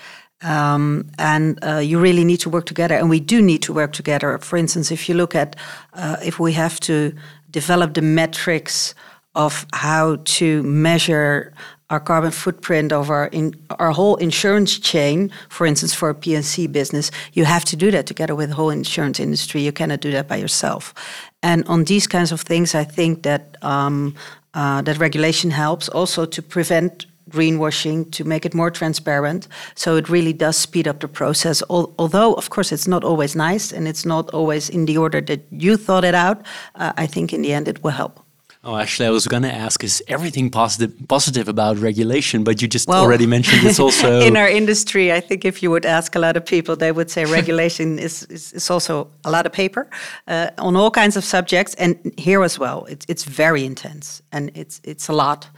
Um, 0.43 1.11
and 1.19 1.63
uh, 1.63 1.79
you 1.79 2.01
really 2.01 2.25
need 2.25 2.41
to 2.41 2.51
work 2.51 2.65
together, 2.65 2.95
and 2.95 3.11
we 3.11 3.21
do 3.21 3.43
need 3.43 3.63
to 3.63 3.73
work 3.73 3.93
together. 3.93 4.39
For 4.39 4.57
instance, 4.57 4.91
if 4.91 5.09
you 5.09 5.15
look 5.15 5.35
at 5.35 5.57
uh, 5.93 6.17
if 6.25 6.39
we 6.39 6.53
have 6.55 6.81
to 6.81 7.13
develop 7.51 7.95
the 7.95 8.03
metrics 8.03 8.95
of 9.35 9.67
how 9.73 10.17
to 10.25 10.63
measure 10.63 11.53
our 11.91 12.01
carbon 12.01 12.31
footprint 12.31 12.93
of 12.93 13.11
our 13.11 13.27
in 13.27 13.53
our 13.79 13.91
whole 13.91 14.17
insurance 14.17 14.79
chain, 14.79 15.31
for 15.49 15.67
instance, 15.67 15.93
for 15.93 16.09
a 16.09 16.15
P&C 16.15 16.69
business, 16.69 17.11
you 17.33 17.45
have 17.45 17.65
to 17.65 17.77
do 17.77 17.91
that 17.91 18.07
together 18.07 18.35
with 18.35 18.51
the 18.51 18.55
whole 18.55 18.71
insurance 18.71 19.21
industry. 19.21 19.61
You 19.61 19.73
cannot 19.73 20.01
do 20.01 20.13
that 20.13 20.29
by 20.29 20.37
yourself. 20.37 20.95
And 21.43 21.67
on 21.67 21.85
these 21.85 22.07
kinds 22.07 22.33
of 22.33 22.41
things, 22.41 22.75
I 22.75 22.85
think 22.85 23.25
that 23.25 23.57
um, 23.63 24.15
uh, 24.55 24.83
that 24.83 24.99
regulation 24.99 25.51
helps 25.51 25.89
also 25.89 26.27
to 26.27 26.43
prevent 26.43 27.07
greenwashing 27.31 28.11
to 28.13 28.25
make 28.25 28.45
it 28.45 28.55
more 28.55 28.71
transparent. 28.71 29.49
So 29.75 29.97
it 29.97 30.09
really 30.09 30.33
does 30.33 30.57
speed 30.57 30.87
up 30.89 31.01
the 31.01 31.09
process. 31.09 31.63
Al- 31.71 31.93
although, 31.99 32.35
of 32.35 32.51
course, 32.51 32.73
it's 32.73 32.89
not 32.89 33.05
always 33.05 33.35
nice 33.35 33.73
and 33.73 33.87
it's 33.89 34.05
not 34.05 34.31
always 34.31 34.69
in 34.69 34.87
the 34.87 34.99
order 34.99 35.21
that 35.23 35.41
you 35.51 35.77
thought 35.77 36.05
it 36.05 36.15
out. 36.15 36.43
Uh, 36.75 36.93
I 36.97 37.07
think 37.07 37.33
in 37.33 37.43
the 37.43 37.53
end 37.53 37.69
it 37.69 37.83
will 37.83 37.93
help. 37.93 38.21
Oh, 38.63 38.77
actually, 38.77 39.07
I 39.07 39.11
was 39.11 39.27
going 39.27 39.43
to 39.45 39.55
ask: 39.55 39.83
Is 39.83 40.03
everything 40.07 40.51
positive 40.51 40.93
positive 41.09 41.49
about 41.49 41.79
regulation? 41.79 42.45
But 42.45 42.61
you 42.61 42.69
just 42.69 42.89
well, 42.89 43.03
already 43.03 43.27
mentioned 43.27 43.67
it's 43.67 43.81
also 43.81 44.21
in 44.29 44.37
our 44.37 44.49
industry. 44.49 45.11
I 45.11 45.21
think 45.21 45.47
if 45.47 45.63
you 45.63 45.71
would 45.71 45.87
ask 45.87 46.15
a 46.15 46.19
lot 46.19 46.37
of 46.37 46.45
people, 46.45 46.77
they 46.77 46.93
would 46.93 47.11
say 47.11 47.25
regulation 47.25 47.99
is, 47.99 48.25
is, 48.25 48.53
is 48.53 48.71
also 48.71 49.09
a 49.25 49.31
lot 49.31 49.47
of 49.47 49.53
paper 49.53 49.89
uh, 50.29 50.51
on 50.59 50.77
all 50.77 50.91
kinds 50.91 51.17
of 51.17 51.25
subjects, 51.25 51.75
and 51.77 51.97
here 52.19 52.43
as 52.43 52.59
well. 52.59 52.85
It's 52.85 53.07
it's 53.09 53.25
very 53.25 53.65
intense 53.65 54.21
and 54.31 54.51
it's 54.55 54.83
it's 54.85 55.09
a 55.09 55.15
lot. 55.15 55.49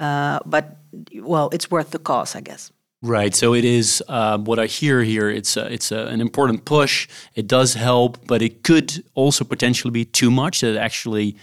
Uh, 0.00 0.40
but 0.46 0.78
well, 1.14 1.50
it's 1.52 1.70
worth 1.70 1.90
the 1.90 1.98
cost, 1.98 2.34
I 2.34 2.40
guess. 2.40 2.72
Right. 3.02 3.34
So 3.34 3.54
it 3.54 3.64
is 3.64 4.02
uh, 4.08 4.38
what 4.38 4.58
I 4.58 4.66
hear 4.66 5.02
here. 5.02 5.30
It's 5.30 5.56
a, 5.56 5.72
it's 5.72 5.90
a, 5.90 6.06
an 6.06 6.20
important 6.20 6.64
push. 6.64 7.08
It 7.34 7.46
does 7.46 7.74
help, 7.74 8.26
but 8.26 8.42
it 8.42 8.62
could 8.62 9.02
also 9.14 9.44
potentially 9.44 9.90
be 9.90 10.04
too 10.04 10.30
much. 10.30 10.60
That 10.60 10.76
actually 10.76 11.36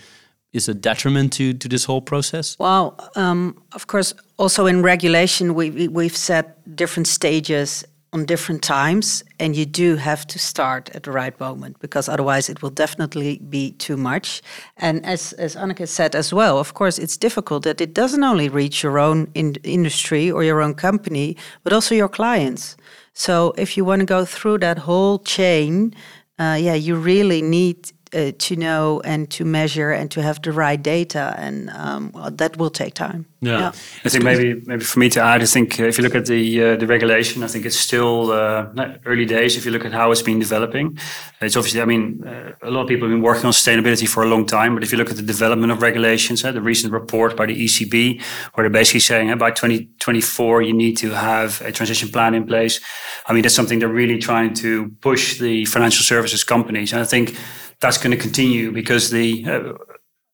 is 0.53 0.69
a 0.69 0.73
detriment 0.73 1.33
to 1.33 1.53
to 1.53 1.67
this 1.67 1.85
whole 1.85 2.01
process. 2.01 2.57
Well, 2.59 2.95
um, 3.15 3.55
of 3.71 3.87
course, 3.87 4.13
also 4.37 4.65
in 4.67 4.83
regulation, 4.83 5.55
we, 5.55 5.87
we 5.87 6.05
have 6.05 6.15
set 6.15 6.75
different 6.75 7.07
stages 7.07 7.85
on 8.13 8.25
different 8.25 8.63
times 8.63 9.23
and 9.39 9.55
you 9.55 9.65
do 9.65 9.95
have 9.97 10.25
to 10.27 10.39
start 10.39 10.89
at 10.95 11.03
the 11.03 11.11
right 11.11 11.37
moment 11.39 11.77
because 11.79 12.07
otherwise 12.07 12.49
it 12.49 12.61
will 12.61 12.69
definitely 12.69 13.39
be 13.49 13.71
too 13.71 13.97
much. 13.97 14.41
And 14.77 15.05
as 15.05 15.33
as 15.33 15.55
Anneke 15.55 15.87
said 15.87 16.15
as 16.15 16.33
well 16.33 16.57
of 16.57 16.73
course 16.73 16.97
it's 16.97 17.17
difficult 17.17 17.63
that 17.63 17.81
it 17.81 17.93
doesn't 17.93 18.23
only 18.23 18.49
reach 18.49 18.81
your 18.83 18.97
own 18.97 19.29
in 19.33 19.55
industry 19.63 20.31
or 20.31 20.43
your 20.43 20.61
own 20.61 20.73
company 20.73 21.35
but 21.63 21.73
also 21.73 21.95
your 21.95 22.09
clients. 22.09 22.77
So 23.13 23.53
if 23.57 23.75
you 23.75 23.83
want 23.83 23.99
to 23.99 24.05
go 24.05 24.25
through 24.25 24.59
that 24.59 24.77
whole 24.77 25.19
chain 25.19 25.93
uh, 26.39 26.57
yeah 26.59 26.75
you 26.75 26.95
really 26.95 27.41
need 27.41 27.91
uh, 28.13 28.31
to 28.37 28.55
know 28.55 29.01
and 29.03 29.29
to 29.31 29.45
measure 29.45 29.91
and 29.91 30.09
to 30.11 30.21
have 30.21 30.41
the 30.41 30.51
right 30.51 30.81
data, 30.81 31.35
and 31.37 31.69
um, 31.71 32.11
well, 32.13 32.31
that 32.31 32.57
will 32.57 32.69
take 32.69 32.93
time. 32.93 33.25
Yeah. 33.39 33.59
yeah. 33.59 33.71
I 34.03 34.09
think 34.09 34.23
maybe 34.23 34.61
maybe 34.65 34.83
for 34.83 34.99
me 34.99 35.09
to 35.09 35.21
add, 35.21 35.41
I 35.41 35.45
think 35.45 35.79
uh, 35.79 35.83
if 35.83 35.97
you 35.97 36.03
look 36.03 36.15
at 36.15 36.25
the 36.25 36.63
uh, 36.63 36.75
the 36.75 36.87
regulation, 36.87 37.43
I 37.43 37.47
think 37.47 37.65
it's 37.65 37.79
still 37.79 38.31
uh, 38.31 38.67
early 39.05 39.25
days. 39.25 39.55
If 39.57 39.65
you 39.65 39.71
look 39.71 39.85
at 39.85 39.93
how 39.93 40.11
it's 40.11 40.23
been 40.23 40.39
developing, 40.39 40.97
it's 41.41 41.55
obviously. 41.55 41.81
I 41.81 41.85
mean, 41.85 42.23
uh, 42.25 42.53
a 42.61 42.71
lot 42.71 42.81
of 42.81 42.87
people 42.87 43.07
have 43.07 43.15
been 43.15 43.21
working 43.21 43.45
on 43.45 43.51
sustainability 43.51 44.07
for 44.07 44.23
a 44.23 44.27
long 44.27 44.45
time, 44.45 44.73
but 44.73 44.83
if 44.83 44.91
you 44.91 44.97
look 44.97 45.09
at 45.09 45.17
the 45.17 45.21
development 45.21 45.71
of 45.71 45.81
regulations, 45.81 46.43
uh, 46.43 46.51
the 46.51 46.61
recent 46.61 46.93
report 46.93 47.37
by 47.37 47.45
the 47.45 47.65
ECB, 47.65 48.21
where 48.53 48.63
they're 48.63 48.69
basically 48.69 49.01
saying 49.01 49.29
uh, 49.29 49.35
by 49.35 49.51
2024 49.51 50.63
you 50.63 50.73
need 50.73 50.97
to 50.97 51.11
have 51.11 51.61
a 51.61 51.71
transition 51.71 52.09
plan 52.09 52.33
in 52.33 52.45
place. 52.45 52.79
I 53.27 53.33
mean, 53.33 53.43
that's 53.43 53.55
something 53.55 53.79
they're 53.79 53.87
really 53.87 54.17
trying 54.17 54.53
to 54.55 54.89
push 55.01 55.39
the 55.39 55.65
financial 55.65 56.03
services 56.03 56.43
companies, 56.43 56.91
and 56.91 57.01
I 57.01 57.05
think 57.05 57.35
that's 57.79 57.97
going 57.97 58.11
to 58.11 58.17
continue 58.17 58.71
because 58.71 59.09
the 59.09 59.45
uh, 59.45 59.73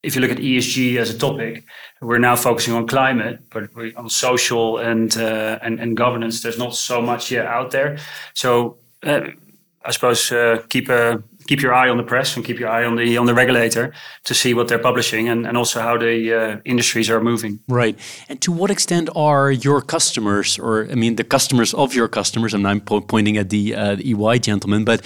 if 0.04 0.16
you 0.16 0.22
look 0.22 0.32
at 0.32 0.38
ESG 0.38 0.98
as 0.98 1.10
a 1.10 1.18
topic, 1.18 1.64
we're 2.02 2.20
now 2.20 2.36
focusing 2.36 2.74
on 2.74 2.86
climate, 2.88 3.40
but 3.50 3.70
on 3.96 4.10
social 4.10 4.78
and, 4.78 5.16
uh, 5.18 5.60
and 5.62 5.80
and 5.80 5.96
governance. 5.96 6.42
There's 6.42 6.58
not 6.58 6.76
so 6.76 7.02
much 7.02 7.32
yet 7.32 7.46
out 7.46 7.72
there. 7.72 7.98
So 8.34 8.78
uh, 9.04 9.22
I 9.86 9.92
suppose 9.92 10.32
uh, 10.32 10.62
keep 10.70 10.90
a 10.90 11.24
keep 11.48 11.62
your 11.62 11.74
eye 11.74 11.90
on 11.90 11.98
the 11.98 12.04
press 12.04 12.36
and 12.36 12.46
keep 12.46 12.60
your 12.60 12.70
eye 12.70 12.86
on 12.86 12.96
the 12.96 13.18
on 13.18 13.26
the 13.26 13.34
regulator 13.34 13.94
to 14.24 14.34
see 14.34 14.54
what 14.54 14.68
they're 14.68 14.80
publishing 14.80 15.30
and, 15.30 15.46
and 15.46 15.58
also 15.58 15.82
how 15.82 15.98
the 15.98 16.34
uh, 16.34 16.58
industries 16.66 17.10
are 17.10 17.22
moving. 17.22 17.60
Right. 17.68 17.98
And 18.30 18.42
to 18.42 18.52
what 18.52 18.72
extent 18.72 19.10
are 19.16 19.52
your 19.52 19.82
customers, 19.82 20.60
or 20.60 20.88
I 20.92 20.96
mean, 20.96 21.16
the 21.16 21.24
customers 21.24 21.74
of 21.74 21.94
your 21.94 22.08
customers, 22.08 22.54
and 22.54 22.68
I'm 22.68 22.82
po 22.82 23.02
pointing 23.02 23.38
at 23.38 23.50
the, 23.50 23.76
uh, 23.76 23.96
the 23.96 24.12
EY 24.12 24.40
gentleman, 24.40 24.86
but 24.86 25.02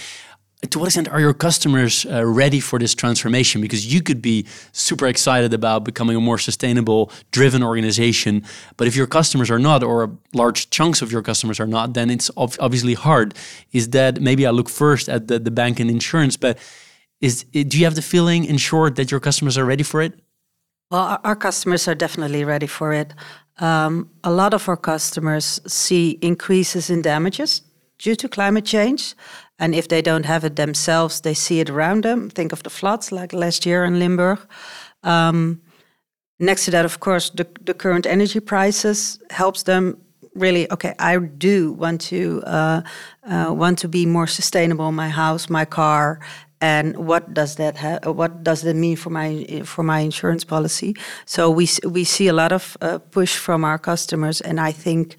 to 0.63 0.79
what 0.79 0.87
extent 0.87 1.07
are 1.09 1.19
your 1.19 1.35
customers 1.35 2.05
uh, 2.05 2.25
ready 2.25 2.59
for 2.59 2.79
this 2.79 2.95
transformation? 2.95 3.61
Because 3.61 3.93
you 3.93 4.01
could 4.01 4.21
be 4.21 4.45
super 4.71 5.05
excited 5.05 5.53
about 5.53 5.83
becoming 5.83 6.15
a 6.15 6.19
more 6.19 6.39
sustainable, 6.39 7.11
driven 7.31 7.61
organization, 7.61 8.43
but 8.75 8.87
if 8.87 8.95
your 8.95 9.05
customers 9.05 9.51
are 9.51 9.59
not, 9.59 9.83
or 9.83 10.09
large 10.33 10.69
chunks 10.71 11.01
of 11.01 11.11
your 11.11 11.21
customers 11.21 11.59
are 11.59 11.67
not, 11.67 11.93
then 11.93 12.09
it's 12.09 12.31
obviously 12.37 12.95
hard. 12.95 13.35
Is 13.71 13.89
that 13.89 14.19
maybe 14.19 14.47
I 14.47 14.49
look 14.49 14.69
first 14.69 15.09
at 15.09 15.27
the, 15.27 15.37
the 15.37 15.51
bank 15.51 15.79
and 15.79 15.91
insurance, 15.91 16.37
but 16.37 16.57
is 17.21 17.43
do 17.43 17.77
you 17.77 17.85
have 17.85 17.95
the 17.95 18.01
feeling, 18.01 18.45
in 18.45 18.57
short, 18.57 18.95
that 18.95 19.11
your 19.11 19.19
customers 19.19 19.57
are 19.57 19.65
ready 19.65 19.83
for 19.83 20.01
it? 20.01 20.13
Well, 20.89 21.19
our 21.23 21.35
customers 21.35 21.87
are 21.87 21.95
definitely 21.95 22.45
ready 22.45 22.67
for 22.67 22.93
it. 22.93 23.13
Um, 23.59 24.09
a 24.23 24.31
lot 24.31 24.53
of 24.53 24.67
our 24.69 24.77
customers 24.77 25.59
see 25.67 26.17
increases 26.21 26.89
in 26.89 27.01
damages 27.01 27.61
due 27.99 28.15
to 28.15 28.29
climate 28.29 28.65
change. 28.65 29.15
And 29.59 29.73
if 29.73 29.87
they 29.87 30.01
don't 30.01 30.25
have 30.25 30.43
it 30.43 30.55
themselves, 30.55 31.21
they 31.21 31.33
see 31.33 31.59
it 31.59 31.69
around 31.69 32.03
them. 32.03 32.29
Think 32.29 32.51
of 32.51 32.63
the 32.63 32.69
floods 32.69 33.11
like 33.11 33.33
last 33.33 33.65
year 33.65 33.83
in 33.85 33.99
Limburg. 33.99 34.39
Um, 35.03 35.61
next 36.39 36.65
to 36.65 36.71
that, 36.71 36.85
of 36.85 36.99
course, 36.99 37.31
the, 37.31 37.47
the 37.61 37.73
current 37.73 38.05
energy 38.05 38.39
prices 38.39 39.19
helps 39.29 39.63
them 39.63 39.97
really. 40.35 40.71
Okay, 40.71 40.93
I 40.99 41.17
do 41.17 41.71
want 41.73 42.01
to 42.01 42.43
uh, 42.45 42.81
uh, 43.23 43.53
want 43.53 43.79
to 43.79 43.87
be 43.87 44.05
more 44.05 44.27
sustainable. 44.27 44.91
My 44.91 45.09
house, 45.09 45.49
my 45.49 45.65
car, 45.65 46.19
and 46.61 46.95
what 46.97 47.33
does 47.33 47.55
that 47.55 47.77
have? 47.77 48.05
What 48.05 48.43
does 48.43 48.61
that 48.61 48.75
mean 48.75 48.95
for 48.95 49.09
my 49.09 49.61
for 49.65 49.83
my 49.83 49.99
insurance 49.99 50.43
policy? 50.43 50.95
So 51.25 51.49
we 51.49 51.67
we 51.83 52.03
see 52.03 52.27
a 52.27 52.33
lot 52.33 52.51
of 52.51 52.77
uh, 52.81 52.99
push 52.99 53.35
from 53.37 53.63
our 53.63 53.77
customers, 53.77 54.41
and 54.41 54.59
I 54.59 54.71
think 54.71 55.17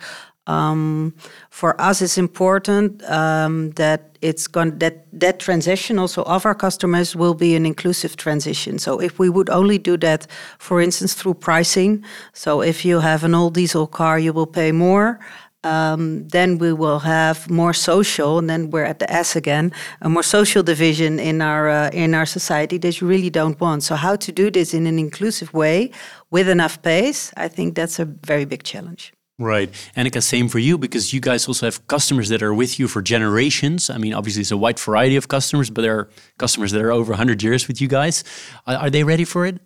um, 0.49 1.12
for 1.50 1.71
us, 1.81 2.02
it's 2.02 2.19
important 2.19 3.02
um, 3.05 3.71
that 3.73 4.00
it's 4.21 4.49
going 4.49 4.78
that 4.78 4.95
that 5.21 5.38
transition 5.38 5.99
also 5.99 6.23
of 6.23 6.45
our 6.45 6.55
customers 6.55 7.14
will 7.14 7.35
be 7.35 7.57
an 7.57 7.64
inclusive 7.67 8.17
transition. 8.17 8.78
So 8.78 9.00
if 9.00 9.19
we 9.19 9.28
would 9.31 9.50
only 9.50 9.78
do 9.78 9.97
that, 9.99 10.26
for 10.59 10.81
instance, 10.83 11.14
through 11.14 11.35
pricing, 11.35 12.05
so 12.33 12.62
if 12.62 12.85
you 12.85 13.00
have 13.00 13.25
an 13.25 13.35
old 13.35 13.55
diesel 13.55 13.87
car, 13.87 14.19
you 14.19 14.33
will 14.35 14.50
pay 14.61 14.73
more. 14.73 15.19
um, 15.64 16.26
then 16.28 16.59
we 16.59 16.73
will 16.73 17.00
have 17.00 17.50
more 17.50 17.73
social, 17.73 18.38
and 18.38 18.49
then 18.49 18.71
we're 18.71 18.85
at 18.85 18.99
the 18.99 19.11
S 19.12 19.37
again, 19.37 19.73
a 20.00 20.09
more 20.09 20.23
social 20.23 20.62
division 20.62 21.19
in 21.19 21.43
our 21.43 21.69
uh, 21.69 21.90
in 21.93 22.14
our 22.14 22.26
society 22.26 22.78
that 22.78 23.00
you 23.00 23.09
really 23.09 23.31
don't 23.31 23.61
want. 23.61 23.83
So 23.83 23.97
how 23.97 24.17
to 24.17 24.33
do 24.33 24.50
this 24.50 24.73
in 24.75 24.87
an 24.87 24.99
inclusive 24.99 25.52
way 25.52 25.90
with 26.31 26.49
enough 26.49 26.81
pace? 26.83 27.33
I 27.37 27.49
think 27.49 27.75
that's 27.75 27.99
a 27.99 28.05
very 28.05 28.45
big 28.45 28.62
challenge. 28.62 29.12
Right. 29.38 29.71
Annika, 29.97 30.21
same 30.21 30.49
for 30.49 30.59
you 30.59 30.76
because 30.76 31.12
you 31.12 31.21
guys 31.21 31.47
also 31.47 31.66
have 31.66 31.87
customers 31.87 32.28
that 32.30 32.42
are 32.42 32.52
with 32.52 32.80
you 32.80 32.88
for 32.88 33.00
generations. 33.00 33.88
I 33.88 33.97
mean, 33.97 34.12
obviously, 34.12 34.40
it's 34.40 34.50
a 34.50 34.57
wide 34.57 34.80
variety 34.80 35.14
of 35.14 35.28
customers, 35.28 35.71
but 35.71 35.83
there 35.83 35.97
are 35.97 36.09
customers 36.38 36.73
that 36.73 36.83
are 36.83 36.90
over 36.90 37.12
100 37.12 37.40
years 37.42 37.68
with 37.68 37.80
you 37.80 37.87
guys. 37.87 38.25
Are, 38.66 38.75
are 38.76 38.90
they 38.90 39.04
ready 39.04 39.25
for 39.25 39.47
it? 39.47 39.61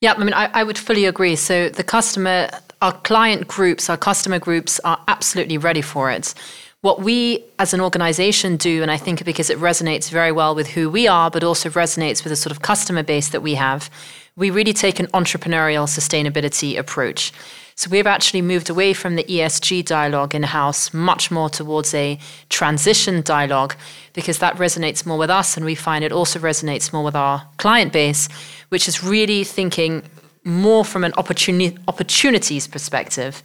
Yeah, 0.00 0.14
I 0.16 0.24
mean, 0.24 0.32
I, 0.32 0.46
I 0.54 0.64
would 0.64 0.78
fully 0.78 1.04
agree. 1.04 1.36
So 1.36 1.68
the 1.68 1.84
customer, 1.84 2.48
our 2.80 2.92
client 2.92 3.48
groups, 3.48 3.90
our 3.90 3.98
customer 3.98 4.38
groups 4.38 4.80
are 4.80 4.98
absolutely 5.08 5.58
ready 5.58 5.82
for 5.82 6.10
it. 6.10 6.32
What 6.80 7.02
we 7.02 7.44
as 7.58 7.74
an 7.74 7.80
organization 7.82 8.56
do, 8.56 8.82
and 8.82 8.90
I 8.90 8.96
think 8.96 9.24
because 9.26 9.50
it 9.50 9.58
resonates 9.58 10.10
very 10.10 10.32
well 10.32 10.54
with 10.54 10.68
who 10.68 10.88
we 10.88 11.06
are, 11.06 11.30
but 11.30 11.44
also 11.44 11.68
resonates 11.68 12.24
with 12.24 12.32
the 12.32 12.36
sort 12.36 12.50
of 12.50 12.62
customer 12.62 13.02
base 13.02 13.28
that 13.28 13.42
we 13.42 13.54
have, 13.54 13.90
we 14.36 14.50
really 14.50 14.72
take 14.72 14.98
an 14.98 15.06
entrepreneurial 15.08 15.86
sustainability 15.86 16.78
approach. 16.78 17.30
So 17.82 17.90
we've 17.90 18.06
actually 18.06 18.42
moved 18.42 18.70
away 18.70 18.92
from 18.92 19.16
the 19.16 19.24
ESG 19.24 19.84
dialogue 19.84 20.36
in 20.36 20.44
house 20.44 20.94
much 20.94 21.32
more 21.32 21.50
towards 21.50 21.92
a 21.94 22.16
transition 22.48 23.22
dialogue 23.22 23.74
because 24.12 24.38
that 24.38 24.54
resonates 24.54 25.04
more 25.04 25.18
with 25.18 25.30
us 25.30 25.56
and 25.56 25.66
we 25.66 25.74
find 25.74 26.04
it 26.04 26.12
also 26.12 26.38
resonates 26.38 26.92
more 26.92 27.02
with 27.02 27.16
our 27.16 27.42
client 27.56 27.92
base, 27.92 28.28
which 28.68 28.86
is 28.86 29.02
really 29.02 29.42
thinking 29.42 30.04
more 30.44 30.84
from 30.84 31.02
an 31.02 31.10
opportuni- 31.14 31.76
opportunities 31.88 32.68
perspective 32.68 33.42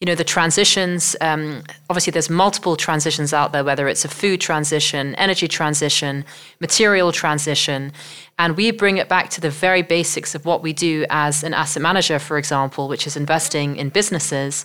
you 0.00 0.06
know 0.06 0.14
the 0.14 0.24
transitions 0.24 1.16
um, 1.20 1.62
obviously 1.90 2.10
there's 2.10 2.30
multiple 2.30 2.76
transitions 2.76 3.32
out 3.32 3.52
there 3.52 3.64
whether 3.64 3.88
it's 3.88 4.04
a 4.04 4.08
food 4.08 4.40
transition 4.40 5.14
energy 5.16 5.48
transition 5.48 6.24
material 6.60 7.10
transition 7.12 7.92
and 8.38 8.56
we 8.56 8.70
bring 8.70 8.98
it 8.98 9.08
back 9.08 9.28
to 9.30 9.40
the 9.40 9.50
very 9.50 9.82
basics 9.82 10.34
of 10.34 10.44
what 10.44 10.62
we 10.62 10.72
do 10.72 11.04
as 11.10 11.42
an 11.42 11.52
asset 11.52 11.82
manager 11.82 12.18
for 12.18 12.38
example 12.38 12.88
which 12.88 13.06
is 13.06 13.16
investing 13.16 13.76
in 13.76 13.88
businesses 13.88 14.64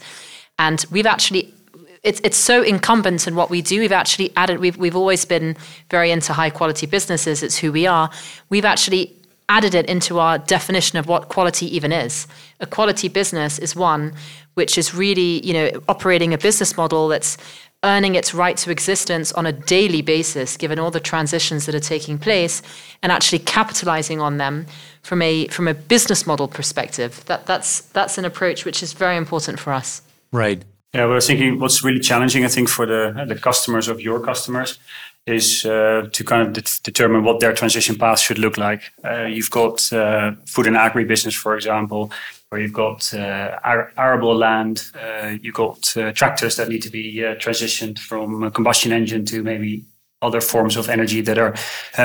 and 0.60 0.86
we've 0.92 1.08
actually 1.08 1.54
it's, 2.04 2.20
it's 2.24 2.38
so 2.38 2.62
incumbent 2.62 3.28
in 3.28 3.36
what 3.36 3.50
we 3.50 3.62
do. 3.62 3.80
We've 3.80 3.94
actually 3.94 4.34
added, 4.36 4.60
we've, 4.60 4.76
we've 4.76 4.96
always 4.96 5.24
been 5.24 5.56
very 5.90 6.12
into 6.12 6.34
high 6.34 6.50
quality 6.50 6.86
businesses. 6.86 7.42
It's 7.42 7.58
who 7.58 7.72
we 7.72 7.88
are. 7.88 8.10
We've 8.50 8.66
actually 8.66 9.16
added 9.50 9.76
it 9.76 9.86
into 9.88 10.20
our 10.20 10.38
definition 10.38 10.98
of 10.98 11.08
what 11.08 11.30
quality 11.30 11.74
even 11.76 11.92
is. 11.92 12.28
A 12.60 12.66
quality 12.66 13.08
business 13.08 13.60
is 13.60 13.76
one 13.76 14.14
which 14.56 14.78
is 14.78 14.94
really, 14.94 15.46
you 15.46 15.54
know, 15.54 15.72
operating 15.88 16.34
a 16.34 16.38
business 16.38 16.78
model 16.78 17.08
that's 17.08 17.38
earning 17.84 18.16
its 18.16 18.34
right 18.34 18.56
to 18.58 18.72
existence 18.72 19.32
on 19.34 19.46
a 19.46 19.52
daily 19.52 20.02
basis, 20.02 20.56
given 20.58 20.80
all 20.80 20.92
the 20.92 21.00
transitions 21.00 21.66
that 21.66 21.76
are 21.76 21.80
taking 21.80 22.18
place, 22.18 22.62
and 23.02 23.12
actually 23.12 23.40
capitalizing 23.40 24.22
on 24.22 24.38
them 24.38 24.66
from 25.02 25.22
a 25.22 25.48
from 25.48 25.68
a 25.68 25.74
business 25.74 26.26
model 26.26 26.48
perspective. 26.48 27.24
That 27.26 27.46
that's 27.46 27.82
that's 27.82 28.18
an 28.18 28.26
approach 28.26 28.66
which 28.66 28.82
is 28.82 28.94
very 28.94 29.18
important 29.18 29.60
for 29.60 29.74
us. 29.74 30.02
Right. 30.32 30.64
Yeah, 30.94 31.08
we're 31.08 31.22
thinking 31.22 31.60
what's 31.60 31.84
really 31.84 32.00
challenging, 32.00 32.46
I 32.46 32.48
think, 32.48 32.70
for 32.70 32.86
the 32.86 33.26
the 33.28 33.36
customers 33.36 33.88
of 33.88 34.00
your 34.00 34.20
customers 34.20 34.80
is 35.26 35.66
uh, 35.66 36.08
to 36.12 36.24
kind 36.24 36.48
of 36.48 36.54
de- 36.54 36.82
determine 36.84 37.24
what 37.24 37.40
their 37.40 37.54
transition 37.54 37.98
path 37.98 38.20
should 38.20 38.38
look 38.38 38.58
like. 38.58 38.92
Uh, 39.04 39.24
you've 39.24 39.50
got 39.50 39.92
uh, 39.94 40.32
food 40.46 40.68
and 40.68 40.76
agri 40.76 41.06
business, 41.06 41.34
for 41.34 41.56
example, 41.56 42.12
where 42.50 42.60
you've 42.60 42.74
got 42.74 43.14
uh, 43.14 43.58
arable 43.98 44.36
land, 44.36 44.92
uh, 45.02 45.36
you've 45.42 45.56
got 45.56 45.96
uh, 45.98 46.12
tractors 46.12 46.58
that 46.58 46.68
need 46.68 46.82
to 46.82 46.90
be 46.90 47.16
transitioned 47.40 48.00
from 48.00 48.44
a 48.44 48.52
combustion 48.52 48.92
engine 48.92 49.26
to 49.26 49.42
maybe 49.42 49.86
other 50.24 50.42
forms 50.42 50.78
of 50.78 50.90
energy 50.90 51.22
that 51.22 51.38
are 51.38 51.54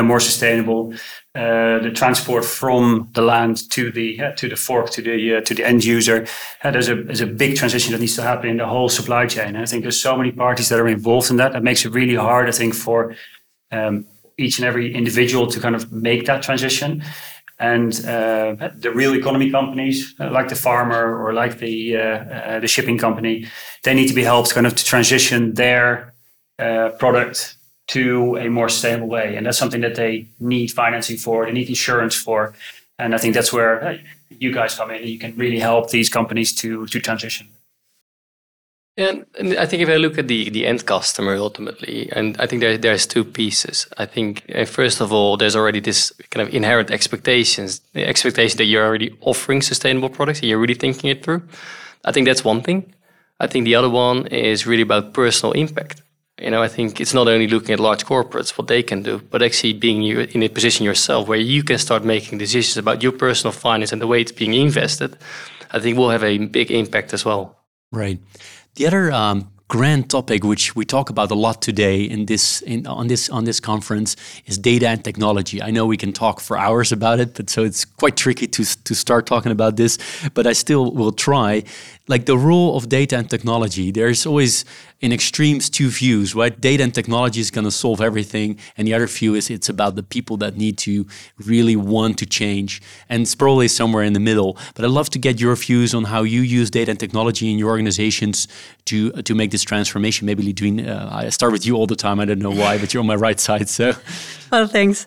more 0.02 0.20
sustainable. 0.20 0.92
the 1.34 1.92
transport 1.94 2.44
from 2.44 3.08
the 3.14 3.22
land 3.22 3.56
to 3.70 3.92
the 3.92 4.08
to 4.36 4.48
the 4.48 4.56
fork 4.56 4.90
to 4.90 5.02
the 5.02 5.40
to 5.42 5.54
the 5.54 5.64
end 5.64 5.84
user. 5.84 6.26
there's 6.62 6.88
a 6.88 6.96
there's 7.08 7.20
a 7.20 7.26
big 7.26 7.56
transition 7.56 7.92
that 7.92 8.00
needs 8.00 8.16
to 8.16 8.22
happen 8.22 8.50
in 8.50 8.56
the 8.56 8.66
whole 8.66 8.88
supply 8.88 9.26
chain. 9.26 9.54
And 9.54 9.64
I 9.64 9.66
think 9.66 9.82
there's 9.82 10.02
so 10.02 10.16
many 10.16 10.32
parties 10.32 10.68
that 10.68 10.80
are 10.80 10.88
involved 10.88 11.30
in 11.30 11.36
that. 11.36 11.52
That 11.52 11.62
makes 11.62 11.84
it 11.84 11.92
really 11.92 12.16
hard. 12.16 12.48
I 12.48 12.52
think 12.52 12.74
for 12.74 13.14
um, 13.70 14.06
each 14.38 14.58
and 14.58 14.66
every 14.66 14.94
individual 14.94 15.46
to 15.48 15.60
kind 15.60 15.74
of 15.74 15.92
make 15.92 16.26
that 16.26 16.42
transition. 16.42 17.02
And 17.60 17.92
uh, 18.06 18.70
the 18.76 18.92
real 18.94 19.14
economy 19.14 19.50
companies, 19.50 20.14
uh, 20.20 20.30
like 20.30 20.48
the 20.48 20.54
farmer 20.54 21.20
or 21.20 21.32
like 21.32 21.58
the 21.58 21.96
uh, 21.96 22.00
uh, 22.00 22.60
the 22.60 22.68
shipping 22.68 22.98
company, 22.98 23.46
they 23.82 23.94
need 23.94 24.06
to 24.08 24.14
be 24.14 24.22
helped 24.22 24.54
kind 24.54 24.66
of 24.66 24.76
to 24.76 24.84
transition 24.84 25.54
their 25.54 26.14
uh, 26.60 26.90
product 27.00 27.57
to 27.88 28.36
a 28.36 28.48
more 28.48 28.68
sustainable 28.68 29.08
way. 29.08 29.36
And 29.36 29.46
that's 29.46 29.58
something 29.58 29.80
that 29.80 29.94
they 29.94 30.28
need 30.38 30.68
financing 30.68 31.16
for, 31.16 31.46
they 31.46 31.52
need 31.52 31.68
insurance 31.68 32.14
for. 32.14 32.54
And 32.98 33.14
I 33.14 33.18
think 33.18 33.34
that's 33.34 33.52
where 33.52 34.00
you 34.30 34.52
guys 34.52 34.74
come 34.74 34.90
in 34.90 35.00
and 35.02 35.08
you 35.08 35.18
can 35.18 35.36
really 35.36 35.58
help 35.58 35.90
these 35.90 36.08
companies 36.08 36.54
to 36.56 36.86
to 36.86 37.00
transition. 37.00 37.48
And, 38.98 39.26
I 39.56 39.64
think 39.64 39.80
if 39.80 39.88
I 39.88 39.96
look 39.96 40.18
at 40.18 40.26
the, 40.26 40.50
the 40.50 40.66
end 40.66 40.84
customer 40.84 41.36
ultimately, 41.36 42.10
and 42.10 42.36
I 42.40 42.48
think 42.48 42.60
there, 42.60 42.76
there's 42.76 43.06
two 43.06 43.24
pieces. 43.24 43.86
I 43.96 44.06
think 44.06 44.42
uh, 44.52 44.64
first 44.64 45.00
of 45.00 45.12
all, 45.12 45.36
there's 45.36 45.54
already 45.54 45.78
this 45.78 46.12
kind 46.30 46.46
of 46.46 46.52
inherent 46.52 46.90
expectations, 46.90 47.80
the 47.92 48.04
expectation 48.04 48.56
that 48.56 48.64
you're 48.64 48.84
already 48.84 49.16
offering 49.20 49.62
sustainable 49.62 50.08
products 50.08 50.40
and 50.40 50.48
you're 50.48 50.58
really 50.58 50.74
thinking 50.74 51.10
it 51.10 51.22
through. 51.22 51.42
I 52.04 52.10
think 52.10 52.26
that's 52.26 52.44
one 52.44 52.60
thing. 52.60 52.92
I 53.38 53.46
think 53.46 53.66
the 53.66 53.76
other 53.76 53.88
one 53.88 54.26
is 54.26 54.66
really 54.66 54.82
about 54.82 55.12
personal 55.12 55.52
impact. 55.52 56.02
You 56.40 56.50
know, 56.50 56.62
I 56.62 56.68
think 56.68 57.00
it's 57.00 57.14
not 57.14 57.26
only 57.26 57.48
looking 57.48 57.72
at 57.72 57.80
large 57.80 58.04
corporates, 58.04 58.56
what 58.56 58.68
they 58.68 58.82
can 58.82 59.02
do, 59.02 59.18
but 59.18 59.42
actually 59.42 59.72
being 59.72 60.04
in 60.04 60.42
a 60.42 60.48
position 60.48 60.84
yourself 60.84 61.26
where 61.26 61.38
you 61.38 61.64
can 61.64 61.78
start 61.78 62.04
making 62.04 62.38
decisions 62.38 62.76
about 62.76 63.02
your 63.02 63.12
personal 63.12 63.52
finance 63.52 63.92
and 63.92 64.00
the 64.00 64.06
way 64.06 64.20
it's 64.20 64.32
being 64.32 64.54
invested. 64.54 65.16
I 65.70 65.80
think 65.80 65.98
will 65.98 66.10
have 66.10 66.24
a 66.24 66.38
big 66.38 66.70
impact 66.70 67.12
as 67.12 67.24
well. 67.24 67.58
Right. 67.92 68.20
The 68.76 68.86
other 68.86 69.12
um, 69.12 69.50
grand 69.68 70.08
topic 70.08 70.42
which 70.44 70.74
we 70.74 70.82
talk 70.82 71.10
about 71.10 71.30
a 71.30 71.34
lot 71.34 71.60
today 71.60 72.02
in 72.02 72.24
this 72.24 72.62
in, 72.62 72.86
on 72.86 73.06
this 73.06 73.28
on 73.28 73.44
this 73.44 73.60
conference 73.60 74.16
is 74.46 74.56
data 74.56 74.88
and 74.88 75.04
technology. 75.04 75.62
I 75.62 75.70
know 75.70 75.84
we 75.86 75.98
can 75.98 76.12
talk 76.12 76.40
for 76.40 76.56
hours 76.56 76.90
about 76.90 77.20
it, 77.20 77.34
but 77.34 77.50
so 77.50 77.64
it's 77.64 77.84
quite 77.84 78.16
tricky 78.16 78.46
to 78.46 78.64
to 78.64 78.94
start 78.94 79.26
talking 79.26 79.52
about 79.52 79.76
this. 79.76 79.98
But 80.32 80.46
I 80.46 80.54
still 80.54 80.90
will 80.92 81.12
try 81.12 81.64
like 82.08 82.24
the 82.24 82.36
role 82.36 82.76
of 82.76 82.88
data 82.88 83.16
and 83.16 83.28
technology, 83.28 83.90
there's 83.90 84.26
always 84.26 84.64
in 85.00 85.12
extremes 85.12 85.70
two 85.70 85.90
views, 85.90 86.34
right? 86.34 86.58
Data 86.60 86.82
and 86.82 86.92
technology 86.92 87.40
is 87.40 87.50
going 87.50 87.66
to 87.66 87.70
solve 87.70 88.00
everything, 88.00 88.58
and 88.76 88.88
the 88.88 88.94
other 88.94 89.06
view 89.06 89.34
is 89.34 89.48
it's 89.50 89.68
about 89.68 89.94
the 89.94 90.02
people 90.02 90.36
that 90.38 90.56
need 90.56 90.76
to 90.78 91.06
really 91.38 91.76
want 91.76 92.18
to 92.18 92.26
change, 92.26 92.82
and 93.08 93.22
it's 93.22 93.34
probably 93.34 93.68
somewhere 93.68 94.02
in 94.02 94.14
the 94.14 94.20
middle. 94.20 94.56
But 94.74 94.84
I'd 94.84 94.90
love 94.90 95.10
to 95.10 95.18
get 95.18 95.38
your 95.38 95.54
views 95.54 95.94
on 95.94 96.04
how 96.04 96.22
you 96.22 96.40
use 96.40 96.70
data 96.70 96.90
and 96.90 96.98
technology 96.98 97.52
in 97.52 97.58
your 97.58 97.68
organizations 97.68 98.48
to 98.86 99.12
to 99.22 99.34
make 99.34 99.50
this 99.50 99.57
transformation. 99.64 100.26
Maybe 100.26 100.42
Lidwien 100.42 100.86
uh, 100.86 101.08
I 101.10 101.28
start 101.30 101.52
with 101.52 101.66
you 101.66 101.76
all 101.76 101.86
the 101.86 101.96
time. 101.96 102.20
I 102.20 102.24
don't 102.24 102.38
know 102.38 102.50
why, 102.50 102.78
but 102.78 102.92
you're 102.92 103.00
on 103.00 103.06
my 103.06 103.16
right 103.16 103.40
side, 103.40 103.68
so. 103.68 103.92
Well, 104.50 104.66
thanks. 104.66 105.06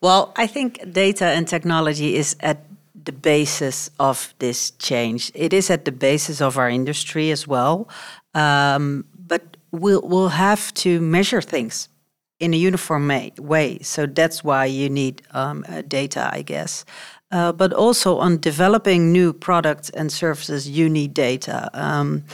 Well, 0.00 0.32
I 0.34 0.48
think 0.48 0.92
data 0.92 1.26
and 1.26 1.46
technology 1.46 2.16
is 2.16 2.34
at 2.40 2.64
the 3.04 3.12
basis 3.12 3.90
of 4.00 4.34
this 4.38 4.72
change. 4.72 5.30
It 5.34 5.52
is 5.52 5.70
at 5.70 5.84
the 5.84 5.92
basis 5.92 6.40
of 6.40 6.58
our 6.58 6.68
industry 6.68 7.30
as 7.30 7.46
well. 7.46 7.88
Um, 8.34 9.04
but 9.28 9.56
we'll, 9.70 10.02
we'll 10.02 10.30
have 10.30 10.74
to 10.74 11.00
measure 11.00 11.40
things 11.40 11.88
in 12.40 12.54
a 12.54 12.56
uniform 12.56 13.12
way. 13.38 13.78
So 13.82 14.06
that's 14.06 14.42
why 14.42 14.64
you 14.64 14.88
need 14.88 15.22
um, 15.32 15.64
uh, 15.68 15.82
data, 15.82 16.30
I 16.32 16.42
guess. 16.42 16.84
Uh, 17.30 17.52
but 17.52 17.72
also 17.72 18.18
on 18.18 18.38
developing 18.40 19.12
new 19.12 19.32
products 19.32 19.90
and 19.90 20.10
services, 20.10 20.68
you 20.68 20.88
need 20.88 21.14
data. 21.14 21.70
Um, 21.74 22.24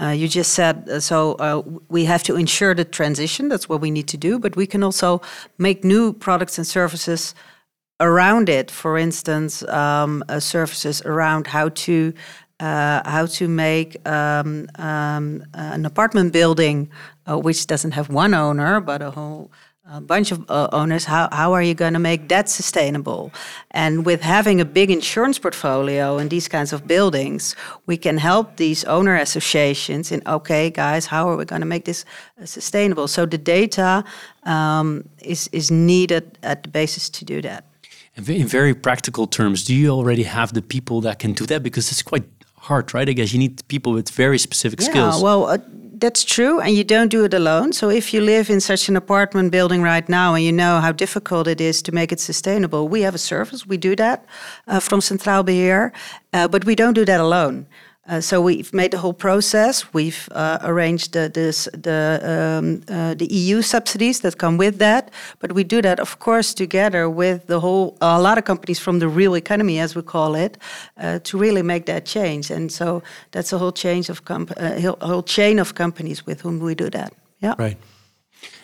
uh, 0.00 0.08
you 0.08 0.28
just 0.28 0.52
said 0.54 0.88
uh, 0.88 1.00
so 1.00 1.34
uh, 1.34 1.62
we 1.88 2.04
have 2.04 2.22
to 2.24 2.36
ensure 2.36 2.74
the 2.74 2.84
transition. 2.84 3.48
That's 3.48 3.68
what 3.68 3.80
we 3.80 3.90
need 3.90 4.08
to 4.08 4.16
do. 4.16 4.38
But 4.38 4.56
we 4.56 4.66
can 4.66 4.82
also 4.82 5.20
make 5.58 5.84
new 5.84 6.12
products 6.12 6.58
and 6.58 6.66
services 6.66 7.34
around 8.00 8.48
it, 8.48 8.70
for 8.70 8.98
instance, 8.98 9.62
um, 9.68 10.24
uh, 10.28 10.40
services 10.40 11.00
around 11.02 11.46
how 11.46 11.68
to 11.68 12.12
uh, 12.60 13.08
how 13.08 13.26
to 13.26 13.48
make 13.48 13.96
um, 14.08 14.68
um, 14.76 15.44
an 15.54 15.84
apartment 15.84 16.32
building 16.32 16.88
uh, 17.26 17.36
which 17.38 17.66
doesn't 17.66 17.92
have 17.92 18.08
one 18.08 18.32
owner 18.32 18.80
but 18.80 19.02
a 19.02 19.10
whole 19.10 19.50
a 19.90 20.00
bunch 20.00 20.32
of 20.32 20.50
uh, 20.50 20.68
owners 20.72 21.04
how, 21.04 21.28
how 21.30 21.52
are 21.52 21.62
you 21.62 21.74
going 21.74 21.92
to 21.92 21.98
make 21.98 22.28
that 22.28 22.48
sustainable 22.48 23.30
and 23.72 24.06
with 24.06 24.22
having 24.22 24.60
a 24.60 24.64
big 24.64 24.90
insurance 24.90 25.38
portfolio 25.38 26.16
in 26.16 26.28
these 26.30 26.48
kinds 26.48 26.72
of 26.72 26.86
buildings 26.86 27.54
we 27.84 27.96
can 27.96 28.16
help 28.16 28.56
these 28.56 28.84
owner 28.84 29.14
associations 29.14 30.10
in 30.10 30.22
okay 30.26 30.70
guys 30.70 31.06
how 31.06 31.28
are 31.28 31.36
we 31.36 31.44
going 31.44 31.60
to 31.60 31.66
make 31.66 31.84
this 31.84 32.04
uh, 32.40 32.46
sustainable 32.46 33.06
so 33.06 33.26
the 33.26 33.36
data 33.36 34.02
um, 34.44 35.06
is, 35.22 35.48
is 35.52 35.70
needed 35.70 36.38
at 36.42 36.62
the 36.62 36.68
basis 36.68 37.10
to 37.10 37.24
do 37.24 37.42
that 37.42 37.64
in 38.16 38.46
very 38.46 38.74
practical 38.74 39.26
terms, 39.26 39.64
do 39.64 39.74
you 39.74 39.90
already 39.90 40.22
have 40.22 40.52
the 40.52 40.62
people 40.62 41.00
that 41.00 41.18
can 41.18 41.32
do 41.32 41.46
that? 41.46 41.64
Because 41.64 41.90
it's 41.90 42.00
quite 42.00 42.22
hard, 42.56 42.94
right? 42.94 43.08
I 43.08 43.12
guess 43.12 43.32
you 43.32 43.40
need 43.40 43.66
people 43.66 43.92
with 43.92 44.08
very 44.10 44.38
specific 44.38 44.80
yeah, 44.80 44.88
skills. 44.88 45.22
Well, 45.22 45.46
uh, 45.46 45.58
that's 46.00 46.24
true, 46.24 46.60
and 46.60 46.74
you 46.74 46.84
don't 46.84 47.08
do 47.08 47.24
it 47.24 47.34
alone. 47.34 47.72
So 47.72 47.88
if 47.88 48.12
you 48.12 48.20
live 48.20 48.50
in 48.50 48.60
such 48.60 48.88
an 48.88 48.96
apartment 48.96 49.52
building 49.52 49.82
right 49.82 50.08
now, 50.08 50.34
and 50.34 50.44
you 50.44 50.52
know 50.52 50.80
how 50.80 50.92
difficult 50.92 51.46
it 51.46 51.60
is 51.60 51.82
to 51.82 51.92
make 51.92 52.12
it 52.12 52.20
sustainable, 52.20 52.88
we 52.88 53.02
have 53.02 53.14
a 53.14 53.18
service. 53.18 53.66
We 53.66 53.76
do 53.76 53.94
that 53.96 54.24
uh, 54.66 54.80
from 54.80 55.00
Centraal 55.00 55.44
Beheer, 55.44 55.92
uh, 56.32 56.48
but 56.48 56.64
we 56.64 56.74
don't 56.74 56.94
do 56.94 57.04
that 57.04 57.20
alone. 57.20 57.66
Uh, 58.06 58.20
so 58.20 58.40
we've 58.40 58.72
made 58.74 58.90
the 58.90 58.98
whole 58.98 59.14
process. 59.14 59.94
We've 59.94 60.28
uh, 60.32 60.58
arranged 60.62 61.12
the 61.12 61.30
this, 61.32 61.68
the 61.72 62.20
um, 62.22 62.82
uh, 62.88 63.14
the 63.14 63.26
EU 63.26 63.62
subsidies 63.62 64.20
that 64.20 64.36
come 64.36 64.58
with 64.58 64.78
that, 64.78 65.10
but 65.38 65.52
we 65.52 65.64
do 65.64 65.80
that, 65.80 65.98
of 66.00 66.18
course, 66.18 66.52
together 66.52 67.08
with 67.08 67.46
the 67.46 67.60
whole 67.60 67.96
a 68.02 68.20
lot 68.20 68.36
of 68.36 68.44
companies 68.44 68.78
from 68.78 68.98
the 68.98 69.08
real 69.08 69.34
economy, 69.34 69.80
as 69.80 69.96
we 69.96 70.02
call 70.02 70.34
it, 70.34 70.58
uh, 70.98 71.18
to 71.20 71.38
really 71.38 71.62
make 71.62 71.86
that 71.86 72.04
change. 72.04 72.50
And 72.50 72.70
so 72.70 73.02
that's 73.30 73.52
a 73.54 73.58
whole 73.58 73.72
change 73.72 74.10
of 74.10 74.24
comp- 74.24 74.52
uh, 74.58 74.94
whole 75.00 75.22
chain 75.22 75.58
of 75.58 75.74
companies 75.74 76.26
with 76.26 76.42
whom 76.42 76.60
we 76.60 76.74
do 76.74 76.90
that. 76.90 77.12
Yeah. 77.40 77.54
Right. 77.58 77.78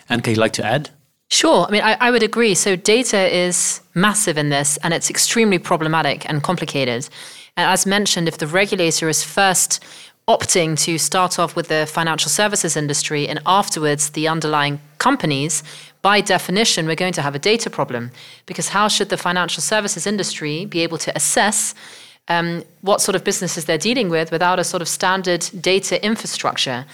And 0.07 0.23
can 0.23 0.35
you 0.35 0.39
like 0.39 0.53
to 0.53 0.65
add? 0.65 0.91
Sure. 1.31 1.65
I 1.67 1.71
mean, 1.71 1.81
I, 1.81 1.97
I, 1.99 2.11
would 2.11 2.23
agree. 2.23 2.53
So, 2.55 2.75
data 2.75 3.33
is 3.33 3.81
massive 3.95 4.37
in 4.37 4.49
this, 4.49 4.77
and 4.83 4.93
it's 4.93 5.09
extremely 5.09 5.59
problematic 5.59 6.29
and 6.29 6.43
complicated. 6.43 7.07
As 7.57 7.85
mentioned, 7.85 8.27
if 8.27 8.37
the 8.37 8.47
regulator 8.47 9.09
is 9.09 9.23
first 9.23 9.83
opting 10.27 10.79
to 10.79 10.97
start 10.97 11.37
off 11.39 11.55
with 11.55 11.67
the 11.67 11.85
financial 11.85 12.29
services 12.29 12.77
industry 12.77 13.27
and 13.27 13.39
afterwards 13.45 14.11
the 14.11 14.27
underlying 14.27 14.79
companies, 14.97 15.63
by 16.01 16.21
definition, 16.21 16.87
we're 16.87 16.95
going 16.95 17.13
to 17.13 17.21
have 17.21 17.35
a 17.35 17.39
data 17.39 17.69
problem. 17.69 18.11
Because 18.45 18.69
how 18.69 18.87
should 18.87 19.09
the 19.09 19.17
financial 19.17 19.61
services 19.61 20.07
industry 20.07 20.65
be 20.65 20.81
able 20.81 20.97
to 20.99 21.15
assess 21.15 21.75
um, 22.27 22.63
what 22.81 23.01
sort 23.01 23.15
of 23.15 23.23
businesses 23.23 23.65
they're 23.65 23.77
dealing 23.77 24.09
with 24.09 24.31
without 24.31 24.59
a 24.59 24.63
sort 24.63 24.81
of 24.81 24.87
standard 24.87 25.49
data 25.59 26.03
infrastructure? 26.03 26.85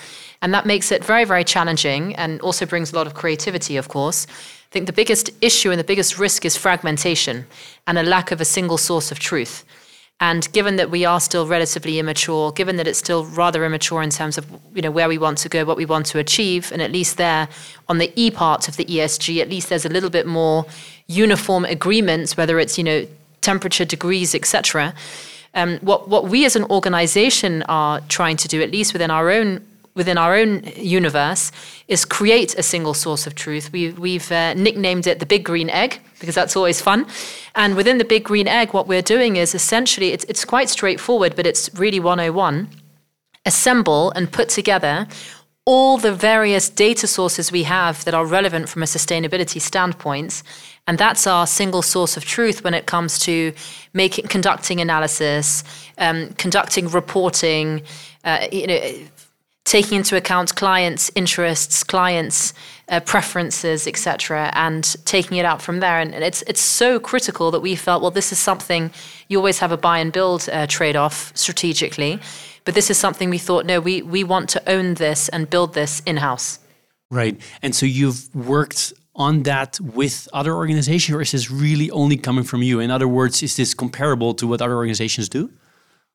And 0.42 0.54
that 0.54 0.66
makes 0.66 0.92
it 0.92 1.04
very, 1.04 1.26
very 1.26 1.44
challenging 1.44 2.16
and 2.16 2.42
also 2.42 2.66
brings 2.66 2.92
a 2.92 2.96
lot 2.96 3.08
of 3.08 3.14
creativity, 3.14 3.78
of 3.78 3.88
course. 3.88 4.26
I 4.28 4.72
think 4.72 4.88
the 4.88 4.94
biggest 4.94 5.30
issue 5.42 5.72
and 5.72 5.80
the 5.80 5.84
biggest 5.84 6.20
risk 6.20 6.44
is 6.46 6.58
fragmentation 6.58 7.46
and 7.86 7.98
a 7.98 8.04
lack 8.04 8.32
of 8.32 8.42
a 8.42 8.46
single 8.46 8.78
source 8.78 9.12
of 9.12 9.20
truth. 9.20 9.64
And 10.20 10.52
given 10.52 10.78
that 10.78 10.90
we 10.90 11.06
are 11.06 11.20
still 11.20 11.46
relatively 11.46 12.00
immature, 12.00 12.52
given 12.52 12.78
that 12.78 12.88
it's 12.88 12.98
still 12.98 13.26
rather 13.26 13.64
immature 13.64 14.02
in 14.02 14.10
terms 14.10 14.38
of 14.38 14.48
you 14.74 14.82
know 14.82 14.90
where 14.90 15.08
we 15.08 15.20
want 15.20 15.38
to 15.40 15.50
go, 15.50 15.64
what 15.64 15.78
we 15.78 15.86
want 15.86 16.08
to 16.08 16.18
achieve, 16.18 16.72
and 16.72 16.82
at 16.82 16.92
least 16.92 17.18
there 17.18 17.48
on 17.88 18.00
the 18.00 18.12
E 18.16 18.32
part 18.32 18.68
of 18.68 18.78
the 18.78 18.86
ESG, 18.86 19.40
at 19.40 19.50
least 19.50 19.70
there's 19.70 19.86
a 19.86 19.90
little 19.90 20.10
bit 20.10 20.26
more 20.26 20.66
uniform 21.06 21.66
agreements, 21.66 22.36
whether 22.36 22.58
it's 22.58 22.80
you 22.80 22.84
know 22.84 23.06
temperature, 23.42 23.86
degrees, 23.86 24.34
etc. 24.34 24.96
Um, 25.54 25.78
what 25.80 26.10
what 26.10 26.28
we 26.30 26.46
as 26.46 26.56
an 26.56 26.64
organization 26.64 27.62
are 27.64 28.02
trying 28.10 28.38
to 28.38 28.48
do, 28.48 28.64
at 28.64 28.72
least 28.72 28.94
within 28.94 29.12
our 29.12 29.30
own 29.30 29.64
within 29.98 30.18
our 30.18 30.36
own 30.36 30.64
universe 30.78 31.52
is 31.90 32.06
create 32.06 32.56
a 32.58 32.64
single 32.64 32.94
source 32.94 33.28
of 33.28 33.36
truth. 33.36 33.72
We, 33.74 33.92
we've 33.92 34.32
uh, 34.32 34.54
nicknamed 34.54 35.08
it 35.08 35.20
the 35.20 35.26
big 35.26 35.44
green 35.44 35.70
egg 35.70 36.00
because 36.20 36.36
that's 36.36 36.56
always 36.56 36.80
fun. 36.80 37.06
And 37.56 37.76
within 37.76 37.98
the 37.98 38.06
big 38.06 38.24
green 38.24 38.48
egg, 38.48 38.74
what 38.74 38.88
we're 38.88 39.02
doing 39.02 39.36
is 39.36 39.54
essentially, 39.54 40.14
it's, 40.14 40.24
it's 40.26 40.46
quite 40.46 40.70
straightforward, 40.70 41.36
but 41.36 41.46
it's 41.46 41.70
really 41.74 42.00
101. 42.00 42.70
Assemble 43.46 44.12
and 44.12 44.32
put 44.32 44.50
together 44.50 45.08
all 45.68 45.98
the 45.98 46.14
various 46.14 46.70
data 46.70 47.06
sources 47.06 47.52
we 47.52 47.64
have 47.64 48.06
that 48.06 48.14
are 48.14 48.26
relevant 48.26 48.70
from 48.70 48.84
a 48.84 48.86
sustainability 48.86 49.60
standpoint. 49.60 50.42
And 50.88 50.98
that's 50.98 51.28
our 51.28 51.46
single 51.46 51.82
source 51.82 52.16
of 52.16 52.24
truth 52.24 52.64
when 52.64 52.74
it 52.74 52.86
comes 52.86 53.20
to 53.20 53.52
making, 53.94 54.28
conducting 54.28 54.80
analysis, 54.80 55.66
um, 55.98 56.30
conducting 56.38 56.88
reporting, 56.88 57.82
uh, 58.24 58.48
you 58.50 58.68
know, 58.68 58.80
taking 59.68 59.98
into 59.98 60.16
account 60.16 60.56
clients' 60.56 61.12
interests, 61.14 61.84
clients' 61.84 62.54
uh, 62.88 63.02
preferences, 63.02 63.86
etc., 63.86 64.50
and 64.54 64.96
taking 65.06 65.38
it 65.38 65.46
out 65.46 65.62
from 65.62 65.82
there. 65.82 66.00
And, 66.00 66.14
it's 66.14 66.42
it's 66.44 66.62
so 66.62 67.00
critical 67.00 67.52
that 67.52 67.60
we 67.60 67.76
felt, 67.76 68.02
well, 68.02 68.12
this 68.12 68.32
is 68.32 68.40
something 68.40 68.92
you 69.28 69.38
always 69.38 69.60
have 69.60 69.74
a 69.74 69.78
buy 69.78 70.00
and 70.00 70.12
build 70.12 70.48
uh, 70.50 70.68
trade-off 70.68 71.34
strategically, 71.36 72.20
but 72.64 72.76
this 72.76 72.90
is 72.90 72.98
something 72.98 73.30
we 73.30 73.38
thought, 73.38 73.66
no, 73.66 73.82
we 73.82 74.02
we 74.02 74.24
want 74.24 74.50
to 74.50 74.62
own 74.70 74.96
this 74.96 75.30
and 75.30 75.50
build 75.50 75.74
this 75.74 76.02
in 76.06 76.18
house. 76.18 76.60
Right, 77.12 77.40
and 77.62 77.76
so 77.76 77.86
you've 77.86 78.34
worked 78.34 78.94
on 79.16 79.44
that 79.44 79.80
with 79.82 80.30
other 80.32 80.54
organizations, 80.54 81.16
or 81.16 81.22
is 81.22 81.32
this 81.32 81.52
really 81.52 81.92
only 81.92 82.18
coming 82.18 82.46
from 82.46 82.62
you? 82.64 82.80
In 82.80 82.92
other 82.92 83.08
words, 83.08 83.44
is 83.44 83.56
this 83.56 83.74
comparable 83.74 84.34
to 84.36 84.48
what 84.48 84.62
other 84.62 84.76
organizations 84.76 85.28
do? 85.28 85.50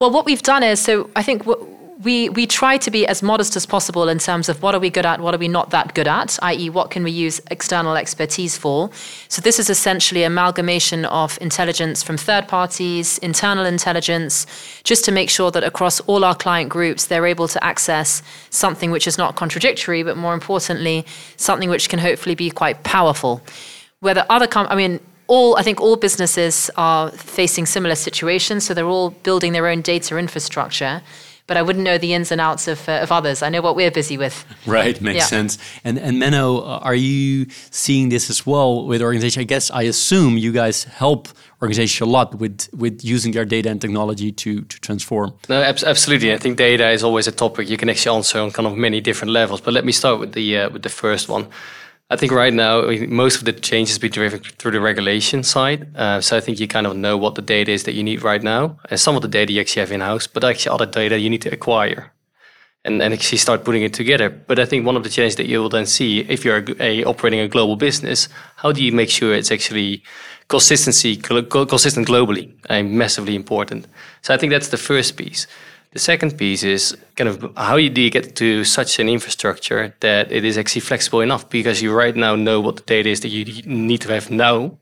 Well, 0.00 0.10
what 0.10 0.24
we've 0.24 0.42
done 0.42 0.62
is 0.62 0.80
so 0.80 1.10
I 1.14 1.22
think 1.22 1.44
what 1.44 1.58
we 2.02 2.28
we 2.30 2.46
try 2.46 2.76
to 2.78 2.90
be 2.90 3.06
as 3.06 3.22
modest 3.22 3.54
as 3.54 3.66
possible 3.66 4.08
in 4.08 4.18
terms 4.18 4.48
of 4.48 4.62
what 4.62 4.74
are 4.74 4.80
we 4.80 4.90
good 4.90 5.06
at, 5.06 5.20
what 5.20 5.34
are 5.34 5.38
we 5.38 5.48
not 5.48 5.70
that 5.70 5.94
good 5.94 6.08
at, 6.08 6.38
i.e., 6.42 6.70
what 6.70 6.90
can 6.90 7.04
we 7.04 7.10
use 7.10 7.40
external 7.50 7.96
expertise 7.96 8.56
for. 8.56 8.90
So 9.28 9.40
this 9.40 9.58
is 9.58 9.70
essentially 9.70 10.24
amalgamation 10.24 11.04
of 11.04 11.38
intelligence 11.40 12.02
from 12.02 12.16
third 12.16 12.48
parties, 12.48 13.18
internal 13.18 13.64
intelligence, 13.64 14.46
just 14.84 15.04
to 15.04 15.12
make 15.12 15.30
sure 15.30 15.50
that 15.50 15.64
across 15.64 16.00
all 16.00 16.24
our 16.24 16.34
client 16.34 16.70
groups 16.70 17.06
they're 17.06 17.26
able 17.26 17.48
to 17.48 17.62
access 17.62 18.22
something 18.50 18.90
which 18.90 19.06
is 19.06 19.18
not 19.18 19.36
contradictory, 19.36 20.02
but 20.02 20.16
more 20.16 20.34
importantly, 20.34 21.06
something 21.36 21.70
which 21.70 21.88
can 21.88 21.98
hopefully 21.98 22.34
be 22.34 22.50
quite 22.50 22.82
powerful. 22.82 23.40
Whether 24.00 24.26
other 24.28 24.46
com- 24.46 24.66
I 24.68 24.76
mean 24.76 24.98
all 25.28 25.56
I 25.56 25.62
think 25.62 25.80
all 25.80 25.96
businesses 25.96 26.70
are 26.76 27.10
facing 27.10 27.66
similar 27.66 27.94
situations, 27.94 28.64
so 28.64 28.74
they're 28.74 28.86
all 28.86 29.10
building 29.10 29.52
their 29.52 29.68
own 29.68 29.82
data 29.82 30.16
infrastructure 30.16 31.02
but 31.52 31.58
I 31.58 31.62
wouldn't 31.62 31.84
know 31.84 31.98
the 31.98 32.14
ins 32.14 32.32
and 32.32 32.40
outs 32.40 32.66
of, 32.66 32.88
uh, 32.88 33.02
of 33.02 33.12
others. 33.12 33.42
I 33.42 33.50
know 33.50 33.60
what 33.60 33.76
we're 33.76 33.90
busy 33.90 34.16
with. 34.16 34.46
Right, 34.64 34.98
makes 35.02 35.18
yeah. 35.18 35.24
sense. 35.26 35.58
And 35.84 35.98
and 35.98 36.16
Menno, 36.16 36.60
uh, 36.60 36.88
are 36.88 36.94
you 36.94 37.46
seeing 37.70 38.08
this 38.08 38.30
as 38.30 38.46
well 38.46 38.86
with 38.86 39.02
organizations? 39.02 39.42
I 39.42 39.44
guess 39.44 39.70
I 39.70 39.82
assume 39.82 40.38
you 40.38 40.50
guys 40.50 40.84
help 40.84 41.28
organizations 41.60 42.08
a 42.08 42.10
lot 42.10 42.38
with 42.40 42.70
with 42.72 43.04
using 43.04 43.32
their 43.34 43.44
data 43.44 43.68
and 43.68 43.80
technology 43.80 44.32
to 44.32 44.62
to 44.62 44.80
transform. 44.80 45.34
No, 45.50 45.60
absolutely. 45.62 46.32
I 46.32 46.38
think 46.38 46.56
data 46.56 46.90
is 46.90 47.02
always 47.04 47.28
a 47.28 47.32
topic 47.32 47.68
you 47.68 47.76
can 47.76 47.90
actually 47.90 48.16
answer 48.16 48.40
on 48.40 48.50
kind 48.50 48.66
of 48.66 48.76
many 48.76 49.02
different 49.02 49.32
levels. 49.32 49.60
But 49.60 49.74
let 49.74 49.84
me 49.84 49.92
start 49.92 50.20
with 50.20 50.32
the 50.32 50.56
uh, 50.56 50.70
with 50.72 50.82
the 50.82 50.88
first 51.02 51.28
one. 51.28 51.46
I 52.12 52.16
think 52.16 52.30
right 52.30 52.52
now 52.52 52.82
most 53.08 53.38
of 53.38 53.46
the 53.46 53.54
changes 53.54 53.98
be 53.98 54.10
driven 54.10 54.40
through 54.40 54.72
the 54.72 54.82
regulation 54.82 55.42
side. 55.42 55.96
Uh, 55.96 56.20
so 56.20 56.36
I 56.36 56.40
think 56.40 56.60
you 56.60 56.68
kind 56.68 56.86
of 56.86 56.94
know 56.94 57.16
what 57.16 57.36
the 57.36 57.40
data 57.40 57.72
is 57.72 57.84
that 57.84 57.94
you 57.94 58.02
need 58.02 58.22
right 58.22 58.42
now, 58.42 58.78
and 58.90 59.00
some 59.00 59.16
of 59.16 59.22
the 59.22 59.28
data 59.28 59.50
you 59.50 59.62
actually 59.62 59.80
have 59.80 59.92
in 59.92 60.02
house, 60.02 60.26
but 60.26 60.44
actually 60.44 60.74
other 60.74 60.84
data 60.84 61.18
you 61.18 61.30
need 61.30 61.40
to 61.40 61.52
acquire, 61.52 62.12
and 62.84 63.00
then 63.00 63.14
actually 63.14 63.38
start 63.38 63.64
putting 63.64 63.82
it 63.82 63.94
together. 63.94 64.28
But 64.28 64.58
I 64.58 64.66
think 64.66 64.84
one 64.84 64.94
of 64.94 65.04
the 65.04 65.08
challenges 65.08 65.36
that 65.36 65.46
you 65.46 65.58
will 65.60 65.70
then 65.70 65.86
see 65.86 66.20
if 66.28 66.44
you're 66.44 66.58
a, 66.58 66.82
a 66.82 67.04
operating 67.04 67.40
a 67.40 67.48
global 67.48 67.76
business, 67.76 68.28
how 68.56 68.72
do 68.72 68.84
you 68.84 68.92
make 68.92 69.08
sure 69.08 69.34
it's 69.34 69.50
actually 69.50 70.02
consistency 70.48 71.16
consistent 71.16 72.06
globally 72.06 72.52
and 72.68 72.92
massively 72.92 73.34
important. 73.34 73.86
So 74.20 74.34
I 74.34 74.36
think 74.36 74.52
that's 74.52 74.68
the 74.68 74.76
first 74.76 75.16
piece. 75.16 75.46
The 75.92 75.98
second 75.98 76.38
piece 76.38 76.62
is 76.62 76.96
kind 77.16 77.28
of 77.28 77.52
how 77.54 77.76
do 77.76 78.00
you 78.00 78.10
get 78.10 78.34
to 78.36 78.64
such 78.64 78.98
an 78.98 79.08
infrastructure 79.10 79.94
that 80.00 80.32
it 80.32 80.42
is 80.44 80.56
actually 80.56 80.80
flexible 80.80 81.20
enough 81.20 81.50
because 81.50 81.82
you 81.82 81.92
right 81.92 82.16
now 82.16 82.34
know 82.34 82.60
what 82.60 82.76
the 82.76 82.82
data 82.82 83.10
is 83.10 83.20
that 83.20 83.28
you 83.28 83.44
need 83.66 84.00
to 84.00 84.08
have 84.08 84.30
now. 84.30 84.78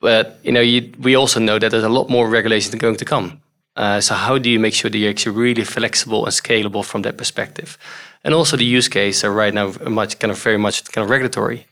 But 0.00 0.38
you 0.42 0.52
know, 0.52 0.60
you, 0.60 0.92
we 0.98 1.14
also 1.14 1.40
know 1.40 1.58
that 1.58 1.70
there's 1.70 1.84
a 1.84 1.88
lot 1.88 2.10
more 2.10 2.28
regulations 2.28 2.74
going 2.74 2.96
to 2.96 3.04
come. 3.04 3.40
Uh, 3.76 4.00
so 4.00 4.14
how 4.14 4.36
do 4.36 4.50
you 4.50 4.60
make 4.60 4.74
sure 4.74 4.90
that 4.90 4.98
you're 4.98 5.10
actually 5.10 5.36
really 5.36 5.64
flexible 5.64 6.24
and 6.26 6.34
scalable 6.34 6.84
from 6.84 7.00
that 7.02 7.16
perspective? 7.16 7.78
And 8.22 8.34
also 8.34 8.58
the 8.58 8.64
use 8.64 8.88
case 8.88 9.24
are 9.24 9.32
right 9.32 9.54
now 9.54 9.72
much 9.88 10.18
kind 10.18 10.30
of 10.30 10.42
very 10.42 10.58
much 10.58 10.84
kind 10.92 11.02
of 11.02 11.10
regulatory. 11.10 11.66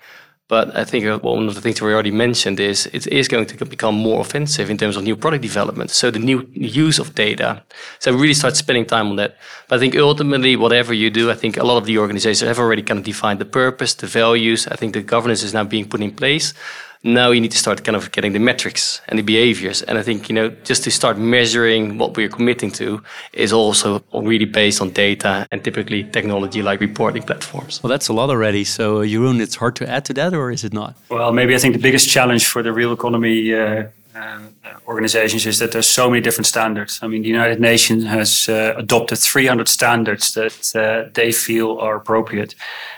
But 0.49 0.75
I 0.75 0.85
think 0.85 1.05
uh, 1.05 1.19
one 1.19 1.47
of 1.47 1.55
the 1.55 1.61
things 1.61 1.81
we 1.83 1.93
already 1.93 2.11
mentioned 2.11 2.59
is 2.59 2.87
it 2.95 3.07
is 3.07 3.29
going 3.29 3.45
to 3.47 3.67
become 3.67 3.95
more 3.95 4.21
offensive 4.21 4.71
in 4.71 4.79
terms 4.79 4.97
of 4.97 5.05
new 5.05 5.15
product 5.15 5.43
development. 5.43 5.91
So 5.91 6.11
the 6.11 6.19
new 6.19 6.49
use 6.53 6.99
of 6.99 7.15
data. 7.15 7.63
So 7.99 8.13
really 8.13 8.33
start 8.33 8.57
spending 8.57 8.87
time 8.87 9.09
on 9.09 9.17
that. 9.17 9.37
But 9.69 9.77
I 9.77 9.79
think 9.79 9.95
ultimately, 9.95 10.57
whatever 10.57 10.95
you 10.95 11.11
do, 11.11 11.31
I 11.31 11.35
think 11.35 11.59
a 11.59 11.65
lot 11.65 11.77
of 11.77 11.85
the 11.85 11.99
organizations 11.99 12.49
have 12.49 12.59
already 12.59 12.83
kind 12.83 12.99
of 12.99 13.05
defined 13.05 13.41
the 13.41 13.45
purpose, 13.45 13.93
the 13.93 14.07
values. 14.07 14.67
I 14.67 14.77
think 14.77 14.95
the 14.95 15.03
governance 15.03 15.43
is 15.43 15.53
now 15.53 15.65
being 15.65 15.87
put 15.87 16.01
in 16.01 16.13
place 16.13 16.55
now 17.03 17.31
you 17.31 17.41
need 17.41 17.51
to 17.53 17.59
start 17.59 17.85
kind 17.85 17.97
of 17.97 18.11
getting 18.13 18.33
the 18.33 18.39
metrics 18.39 19.01
and 19.09 19.19
the 19.19 19.23
behaviors. 19.23 19.83
And 19.83 19.99
I 19.99 20.03
think, 20.03 20.29
you 20.29 20.35
know, 20.35 20.49
just 20.65 20.85
to 20.85 20.91
start 20.91 21.19
measuring 21.19 21.99
what 21.99 22.17
we're 22.17 22.29
committing 22.29 22.71
to 22.73 23.03
is 23.33 23.53
also 23.53 24.03
really 24.13 24.45
based 24.45 24.81
on 24.81 24.91
data 24.91 25.47
and 25.51 25.63
typically 25.63 26.05
technology 26.05 26.63
like 26.63 26.81
reporting 26.81 27.23
platforms. 27.23 27.83
Well, 27.83 27.91
that's 27.91 28.09
a 28.09 28.13
lot 28.13 28.31
already. 28.31 28.65
So, 28.65 29.01
Jeroen, 29.01 29.41
it's 29.41 29.57
hard 29.57 29.77
to 29.77 29.89
add 29.89 30.05
to 30.07 30.15
that, 30.15 30.35
or 30.35 30.51
is 30.51 30.65
it 30.65 30.73
not? 30.73 30.97
Well, 31.09 31.33
maybe 31.33 31.55
I 31.55 31.59
think 31.59 31.75
the 31.75 31.83
biggest 31.83 32.09
challenge 32.09 32.47
for 32.47 32.63
the 32.63 32.73
real 32.73 32.93
economy. 32.93 33.55
Uh, 33.55 33.85
um, 34.19 34.55
organizations 34.87 35.47
is 35.47 35.59
that 35.59 35.73
there's 35.73 35.87
so 35.87 36.09
many 36.09 36.21
different 36.21 36.47
standards. 36.47 37.01
I 37.03 37.07
mean, 37.07 37.23
the 37.23 37.29
United 37.29 37.61
Nations 37.61 38.05
has 38.05 38.49
uh, 38.49 38.75
adopted 38.77 39.19
300 39.19 39.69
standards 39.69 40.35
that 40.35 40.75
uh, 40.75 41.11
they 41.15 41.33
feel 41.33 41.79
are 41.79 41.97
appropriate, 41.97 42.55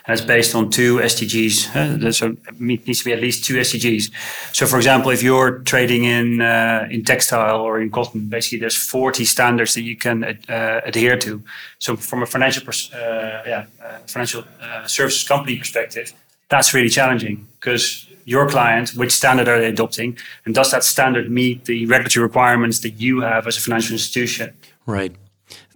and 0.07 0.15
it's 0.15 0.27
based 0.27 0.55
on 0.55 0.71
two 0.71 0.99
SDGs. 0.99 1.77
Uh, 1.77 2.13
so 2.13 2.37
it 2.49 2.61
needs 2.61 3.01
to 3.01 3.05
be 3.05 3.13
at 3.13 3.21
least 3.21 3.45
two 3.45 3.55
SDGs. 3.55 4.11
So, 4.53 4.67
for 4.67 4.77
example, 4.77 5.11
if 5.11 5.23
you're 5.23 5.59
trading 5.61 6.05
in 6.05 6.41
uh, 6.41 6.89
in 6.91 7.05
textile 7.05 7.61
or 7.61 7.81
in 7.81 7.91
cotton, 7.91 8.29
basically 8.29 8.59
there's 8.59 8.77
40 8.77 9.25
standards 9.25 9.75
that 9.75 9.83
you 9.83 9.97
can 9.97 10.25
uh, 10.25 10.81
adhere 10.85 11.17
to. 11.19 11.43
So, 11.79 11.97
from 11.97 12.23
a 12.23 12.27
financial 12.27 12.63
uh, 12.69 13.43
yeah 13.47 13.67
financial 14.07 14.45
services 14.87 15.27
company 15.27 15.59
perspective, 15.59 16.13
that's 16.49 16.75
really 16.75 16.89
challenging 16.89 17.47
because 17.59 18.10
your 18.31 18.49
client, 18.49 18.91
which 18.91 19.11
standard 19.11 19.49
are 19.49 19.59
they 19.61 19.67
adopting, 19.67 20.17
and 20.45 20.55
does 20.55 20.71
that 20.71 20.85
standard 20.85 21.29
meet 21.29 21.65
the 21.65 21.85
regulatory 21.87 22.23
requirements 22.23 22.79
that 22.79 22.91
you 22.91 23.23
have 23.23 23.49
as 23.49 23.57
a 23.57 23.61
financial 23.61 23.95
institution? 23.95 24.57
Right. 24.87 25.13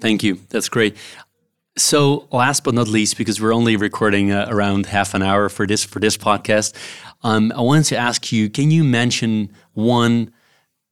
Thank 0.01 0.23
you. 0.23 0.39
That's 0.51 0.69
great. 0.69 0.97
So, 1.77 2.29
last 2.31 2.63
but 2.63 2.75
not 2.75 2.87
least, 2.87 3.19
because 3.19 3.41
we're 3.41 3.53
only 3.53 3.77
recording 3.77 4.31
uh, 4.31 4.47
around 4.49 4.87
half 4.87 5.15
an 5.15 5.23
hour 5.23 5.49
for 5.49 5.67
this 5.67 5.83
for 5.83 5.99
this 5.99 6.17
podcast, 6.17 6.73
um, 7.25 7.53
I 7.57 7.61
wanted 7.61 7.87
to 7.87 7.97
ask 7.97 8.31
you: 8.31 8.49
Can 8.49 8.71
you 8.71 8.85
mention 8.85 9.51
one 9.73 10.33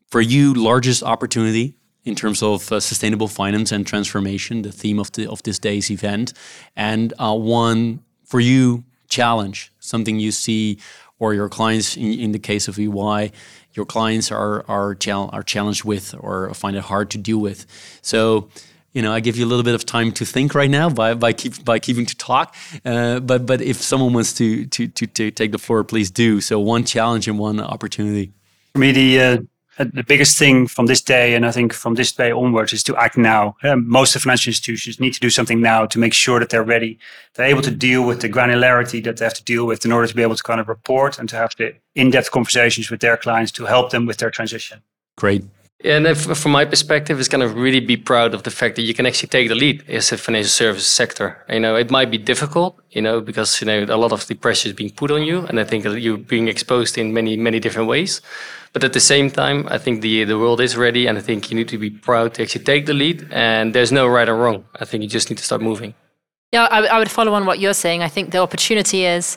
for 0.09 0.21
you 0.21 0.53
largest 0.55 1.05
opportunity 1.05 1.77
in 2.05 2.17
terms 2.17 2.43
of 2.43 2.73
uh, 2.73 2.81
sustainable 2.81 3.29
finance 3.29 3.71
and 3.71 3.87
transformation, 3.87 4.63
the 4.63 4.73
theme 4.73 4.99
of 4.99 5.13
the 5.13 5.31
of 5.31 5.41
this 5.45 5.61
day's 5.61 5.91
event, 5.91 6.33
and 6.75 7.15
uh, 7.21 7.33
one 7.33 8.03
for 8.25 8.41
you 8.41 8.83
challenge, 9.13 9.71
something 9.79 10.19
you 10.19 10.33
see 10.33 10.79
or 11.19 11.35
your 11.35 11.49
clients, 11.49 11.97
in, 11.97 12.13
in 12.25 12.33
the 12.33 12.39
case 12.39 12.67
of 12.67 12.79
EY, 12.79 13.31
your 13.75 13.87
clients 13.87 14.33
are 14.33 14.65
are, 14.69 14.95
chal- 14.95 15.31
are 15.33 15.43
challenged 15.43 15.85
with 15.85 16.15
or 16.19 16.53
find 16.55 16.77
it 16.77 16.83
hard 16.83 17.11
to 17.11 17.19
deal 17.19 17.39
with. 17.39 17.67
So, 18.03 18.49
you 18.93 19.03
know, 19.03 19.13
I 19.13 19.21
give 19.21 19.37
you 19.37 19.45
a 19.47 19.51
little 19.53 19.63
bit 19.63 19.75
of 19.75 19.85
time 19.87 20.13
to 20.13 20.25
think 20.25 20.55
right 20.55 20.71
now 20.71 20.91
by 20.91 21.15
by 21.15 21.33
keep 21.33 21.65
by 21.65 21.79
keeping 21.79 22.07
to 22.07 22.17
talk. 22.17 22.55
Uh, 22.85 23.21
but 23.21 23.47
but 23.47 23.61
if 23.61 23.77
someone 23.77 24.13
wants 24.13 24.33
to, 24.35 24.67
to 24.67 24.89
to 24.89 25.07
to 25.07 25.31
take 25.31 25.53
the 25.53 25.59
floor, 25.59 25.85
please 25.85 26.11
do. 26.11 26.41
So 26.41 26.59
one 26.59 26.85
challenge 26.85 27.29
and 27.29 27.39
one 27.39 27.61
opportunity. 27.61 28.33
For 28.75 28.81
me, 28.81 28.93
the 28.93 29.21
uh, 29.21 29.39
the 29.85 30.05
biggest 30.05 30.39
thing 30.39 30.67
from 30.67 30.87
this 30.87 31.01
day, 31.01 31.35
and 31.35 31.45
I 31.47 31.51
think 31.51 31.73
from 31.73 31.95
this 31.95 32.13
day 32.13 32.31
onwards, 32.31 32.73
is 32.73 32.83
to 32.85 32.97
act 32.97 33.17
now. 33.17 33.57
Um, 33.63 33.89
most 33.89 34.17
of 34.17 34.23
financial 34.23 34.51
institutions 34.51 35.01
need 35.01 35.15
to 35.15 35.21
do 35.21 35.31
something 35.31 35.61
now 35.61 35.87
to 35.87 35.99
make 35.99 36.15
sure 36.15 36.39
that 36.41 36.51
they're 36.51 36.63
ready. 36.63 36.99
They're 37.35 37.47
able 37.47 37.63
to 37.63 37.71
deal 37.71 38.07
with 38.07 38.21
the 38.21 38.29
granularity 38.29 39.03
that 39.05 39.17
they 39.17 39.25
have 39.25 39.35
to 39.35 39.45
deal 39.45 39.67
with 39.67 39.85
in 39.85 39.93
order 39.93 40.07
to 40.07 40.15
be 40.15 40.23
able 40.23 40.37
to 40.37 40.43
kind 40.43 40.61
of 40.61 40.69
report 40.69 41.19
and 41.19 41.29
to 41.29 41.37
have 41.37 41.51
the 41.57 41.75
in-depth 41.95 42.31
conversations 42.31 42.91
with 42.91 43.01
their 43.01 43.17
clients 43.17 43.53
to 43.53 43.65
help 43.65 43.91
them 43.91 44.07
with 44.07 44.19
their 44.19 44.31
transition. 44.31 44.83
Great. 45.17 45.45
And 45.85 46.07
if, 46.07 46.23
from 46.39 46.53
my 46.53 46.65
perspective, 46.65 47.19
it's 47.19 47.29
kind 47.29 47.43
of 47.43 47.57
really 47.57 47.81
be 47.81 47.97
proud 47.97 48.35
of 48.35 48.45
the 48.45 48.51
fact 48.51 48.77
that 48.77 48.83
you 48.83 48.95
can 48.95 49.05
actually 49.05 49.29
take 49.29 49.49
the 49.49 49.55
lead 49.55 49.83
as 49.89 50.13
a 50.13 50.17
financial 50.17 50.51
services 50.51 50.87
sector. 50.87 51.45
You 51.49 51.61
know, 51.61 51.75
it 51.77 51.91
might 51.91 52.11
be 52.11 52.19
difficult, 52.19 52.81
you 52.91 53.03
know, 53.03 53.21
because 53.21 53.61
you 53.61 53.67
know 53.67 53.85
a 53.89 53.97
lot 53.97 54.13
of 54.13 54.27
the 54.29 54.35
pressure 54.35 54.69
is 54.69 54.75
being 54.75 54.91
put 54.91 55.11
on 55.11 55.23
you, 55.23 55.41
and 55.47 55.59
I 55.59 55.65
think 55.65 55.85
you're 55.85 56.19
being 56.19 56.49
exposed 56.49 56.99
in 56.99 57.13
many 57.13 57.37
many 57.37 57.59
different 57.59 57.89
ways. 57.89 58.21
But 58.73 58.85
at 58.85 58.93
the 58.93 59.01
same 59.01 59.31
time, 59.31 59.67
I 59.69 59.79
think 59.79 60.03
the 60.03 60.25
the 60.25 60.39
world 60.39 60.61
is 60.61 60.77
ready, 60.77 61.07
and 61.09 61.19
I 61.19 61.21
think 61.21 61.51
you 61.51 61.57
need 61.57 61.69
to 61.69 61.79
be 61.79 61.91
proud 61.91 62.35
to 62.35 62.43
actually 62.43 62.65
take 62.65 62.87
the 62.87 62.95
lead. 62.95 63.27
And 63.31 63.75
there's 63.75 63.93
no 63.93 64.07
right 64.07 64.29
or 64.29 64.37
wrong. 64.37 64.65
I 64.81 64.85
think 64.85 65.03
you 65.03 65.09
just 65.09 65.31
need 65.31 65.39
to 65.39 65.45
start 65.45 65.63
moving. 65.63 65.95
Yeah, 66.53 66.69
I, 66.71 66.87
I 66.87 66.99
would 66.99 67.11
follow 67.11 67.33
on 67.35 67.45
what 67.45 67.59
you're 67.59 67.75
saying. 67.75 68.03
I 68.03 68.09
think 68.09 68.31
the 68.31 68.39
opportunity 68.39 69.05
is 69.05 69.37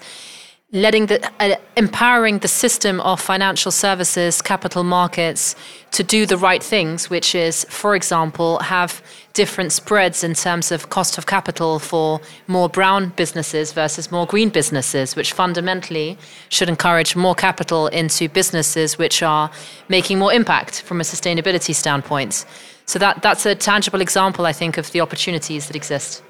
letting 0.72 1.06
the 1.06 1.32
uh, 1.40 1.56
empowering 1.78 2.40
the 2.40 2.48
system 2.48 3.00
of 3.02 3.22
financial 3.22 3.72
services 3.72 4.42
capital 4.42 4.84
markets 4.84 5.56
to 5.92 6.04
do 6.04 6.26
the 6.26 6.38
right 6.38 6.64
things 6.64 7.08
which 7.08 7.36
is 7.36 7.66
for 7.70 7.96
example 7.96 8.58
have 8.60 9.02
different 9.34 9.72
spreads 9.72 10.24
in 10.24 10.34
terms 10.34 10.72
of 10.72 10.90
cost 10.90 11.20
of 11.20 11.28
capital 11.28 11.78
for 11.78 12.20
more 12.48 12.68
brown 12.68 13.10
businesses 13.16 13.74
versus 13.74 14.12
more 14.12 14.26
green 14.26 14.50
businesses 14.50 15.16
which 15.16 15.34
fundamentally 15.34 16.18
should 16.50 16.68
encourage 16.68 17.16
more 17.16 17.36
capital 17.36 17.86
into 17.88 18.28
businesses 18.28 18.98
which 18.98 19.22
are 19.22 19.52
making 19.88 20.18
more 20.18 20.34
impact 20.34 20.82
from 20.82 21.00
a 21.00 21.04
sustainability 21.04 21.76
standpoint. 21.76 22.44
So 22.88 22.98
that 23.00 23.22
that's 23.22 23.46
a 23.46 23.56
tangible 23.56 24.02
example 24.02 24.46
i 24.46 24.52
think 24.52 24.78
of 24.78 24.92
the 24.92 25.02
opportunities 25.02 25.68
that 25.68 25.76
exist. 25.76 26.24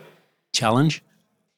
Challenge 0.54 1.02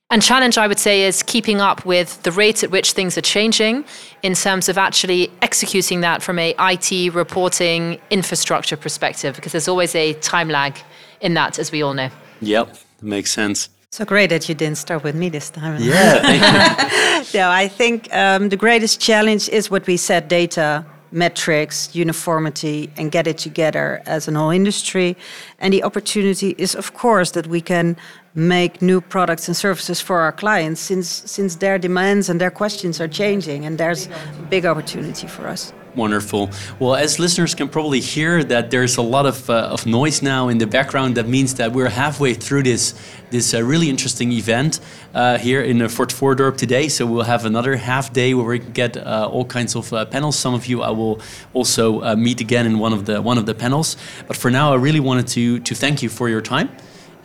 and 0.10 0.22
challenge, 0.22 0.58
I 0.58 0.68
would 0.68 0.80
say, 0.80 1.04
is 1.04 1.22
keeping 1.22 1.60
up 1.60 1.86
with 1.86 2.24
the 2.24 2.32
rate 2.32 2.64
at 2.64 2.72
which 2.72 2.94
things 2.94 3.18
are 3.18 3.22
changing 3.22 3.84
in 4.24 4.36
terms 4.36 4.70
of 4.70 4.78
actually 4.78 5.30
executing 5.42 6.00
that 6.02 6.24
from 6.24 6.40
a 6.40 6.56
IT 6.58 7.14
reporting 7.14 8.00
infrastructure 8.10 8.78
perspective, 8.78 9.36
because 9.36 9.52
there's 9.52 9.68
always 9.68 9.94
a 9.96 10.14
time 10.14 10.48
lag 10.48 10.78
in 11.20 11.34
that, 11.34 11.60
as 11.60 11.72
we 11.72 11.82
all 11.82 11.94
know. 11.94 12.10
Yep, 12.40 12.74
that 12.74 13.06
makes 13.06 13.32
sense. 13.32 13.70
So 13.90 14.06
great 14.06 14.30
that 14.30 14.48
you 14.48 14.56
didn't 14.56 14.78
start 14.78 15.04
with 15.04 15.16
me 15.16 15.28
this 15.28 15.50
time. 15.50 15.82
Yeah. 15.82 17.24
no, 17.34 17.50
I 17.50 17.68
think 17.68 18.14
um, 18.14 18.50
the 18.50 18.58
greatest 18.58 19.02
challenge 19.02 19.50
is 19.50 19.70
what 19.70 19.88
we 19.88 19.98
said: 19.98 20.28
data, 20.30 20.86
metrics, 21.12 21.96
uniformity, 21.96 22.92
and 22.98 23.12
get 23.12 23.28
it 23.28 23.38
together 23.38 24.02
as 24.06 24.28
an 24.28 24.36
whole 24.36 24.50
industry. 24.50 25.16
And 25.60 25.74
the 25.74 25.84
opportunity 25.84 26.56
is, 26.58 26.76
of 26.76 26.94
course, 26.94 27.32
that 27.32 27.48
we 27.48 27.62
can 27.62 27.98
make 28.36 28.82
new 28.82 29.02
products 29.02 29.48
and 29.48 29.58
services 29.58 30.00
for 30.00 30.20
our 30.20 30.32
clients 30.32 30.80
since 30.80 31.08
since 31.08 31.56
their 31.56 31.80
demands 31.80 32.30
and 32.30 32.40
their 32.40 32.52
questions 32.52 33.02
are 33.02 33.08
changing 33.08 33.66
and 33.66 33.80
there's 33.80 34.06
a 34.06 34.44
big 34.48 34.64
opportunity 34.64 35.26
for 35.26 35.48
us 35.48 35.74
wonderful 35.98 36.50
well 36.80 36.96
as 36.96 37.20
listeners 37.20 37.56
can 37.56 37.68
probably 37.68 38.00
hear 38.00 38.44
that 38.44 38.72
there's 38.72 38.98
a 38.98 39.02
lot 39.02 39.26
of, 39.26 39.50
uh, 39.50 39.74
of 39.74 39.86
noise 39.86 40.22
now 40.22 40.48
in 40.48 40.60
the 40.60 40.68
background 40.68 41.16
that 41.16 41.28
means 41.28 41.56
that 41.56 41.74
we're 41.74 41.90
halfway 41.90 42.34
through 42.34 42.64
this 42.64 42.94
this 43.30 43.54
uh, 43.54 43.62
really 43.62 43.90
interesting 43.90 44.32
event 44.32 44.80
uh, 45.14 45.38
here 45.38 45.62
in 45.62 45.82
uh, 45.82 45.88
Fort 45.90 46.10
Voordorp 46.10 46.56
today 46.56 46.88
so 46.88 47.06
we'll 47.06 47.24
have 47.24 47.46
another 47.46 47.76
half 47.76 48.14
day 48.14 48.34
where 48.34 48.46
we 48.46 48.60
get 48.60 48.96
uh, 48.96 49.30
all 49.32 49.44
kinds 49.44 49.76
of 49.76 49.92
uh, 49.92 50.06
panels 50.06 50.38
some 50.38 50.54
of 50.54 50.68
you 50.68 50.82
I 50.82 50.92
will 50.92 51.20
also 51.54 52.02
uh, 52.04 52.16
meet 52.16 52.40
again 52.40 52.66
in 52.66 52.80
one 52.80 52.94
of 52.94 53.06
the 53.06 53.22
one 53.22 53.38
of 53.38 53.46
the 53.46 53.56
panels 53.56 53.98
but 54.28 54.38
for 54.38 54.52
now 54.52 54.72
I 54.72 54.76
really 54.76 55.02
wanted 55.02 55.28
to 55.30 55.60
to 55.60 55.76
thank 55.76 56.02
you 56.04 56.10
for 56.10 56.30
your 56.30 56.42
time 56.42 56.70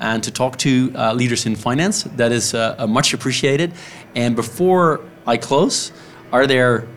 and 0.01 0.25
to 0.25 0.33
talk 0.33 0.57
to 0.59 0.91
leaders 1.15 1.47
in 1.47 1.55
finance. 1.55 2.03
That 2.17 2.33
is 2.33 2.55
much 2.89 3.15
appreciated. 3.15 3.73
And 4.17 4.35
before 4.35 5.01
I 5.29 5.37
close, 5.37 5.93
are 6.33 6.45
there 6.45 6.89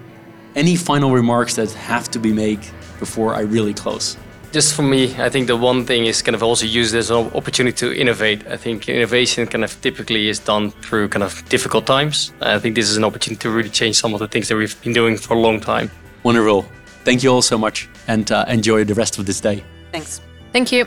any 0.55 0.75
final 0.75 1.11
remarks 1.11 1.55
that 1.55 1.71
have 1.73 2.09
to 2.11 2.19
be 2.19 2.31
made 2.33 2.59
before 2.99 3.35
I 3.35 3.41
really 3.41 3.73
close? 3.73 4.17
Just 4.51 4.73
for 4.73 4.83
me, 4.83 5.13
I 5.17 5.29
think 5.29 5.47
the 5.47 5.57
one 5.57 5.85
thing 5.85 6.05
is 6.05 6.21
kind 6.21 6.33
of 6.33 6.41
also 6.41 6.65
use 6.65 6.91
this 6.91 7.11
opportunity 7.11 7.75
to 7.77 7.93
innovate. 7.93 8.47
I 8.47 8.55
think 8.55 8.87
innovation 8.87 9.47
kind 9.47 9.65
of 9.65 9.81
typically 9.81 10.29
is 10.29 10.39
done 10.39 10.71
through 10.71 11.09
kind 11.09 11.23
of 11.23 11.43
difficult 11.49 11.85
times. 11.85 12.31
I 12.39 12.57
think 12.59 12.75
this 12.75 12.89
is 12.89 12.95
an 12.95 13.03
opportunity 13.03 13.41
to 13.41 13.49
really 13.49 13.69
change 13.69 13.97
some 13.97 14.13
of 14.13 14.19
the 14.19 14.29
things 14.29 14.47
that 14.47 14.55
we've 14.55 14.81
been 14.81 14.93
doing 14.93 15.17
for 15.17 15.33
a 15.33 15.39
long 15.39 15.59
time. 15.59 15.91
Wonderful. 16.23 16.65
Thank 17.03 17.21
you 17.21 17.31
all 17.33 17.41
so 17.41 17.57
much 17.57 17.89
and 18.07 18.31
uh, 18.31 18.45
enjoy 18.47 18.85
the 18.85 18.93
rest 18.93 19.19
of 19.19 19.25
this 19.25 19.41
day. 19.41 19.61
Thanks. 19.91 20.21
Thank 20.53 20.71
you. 20.71 20.85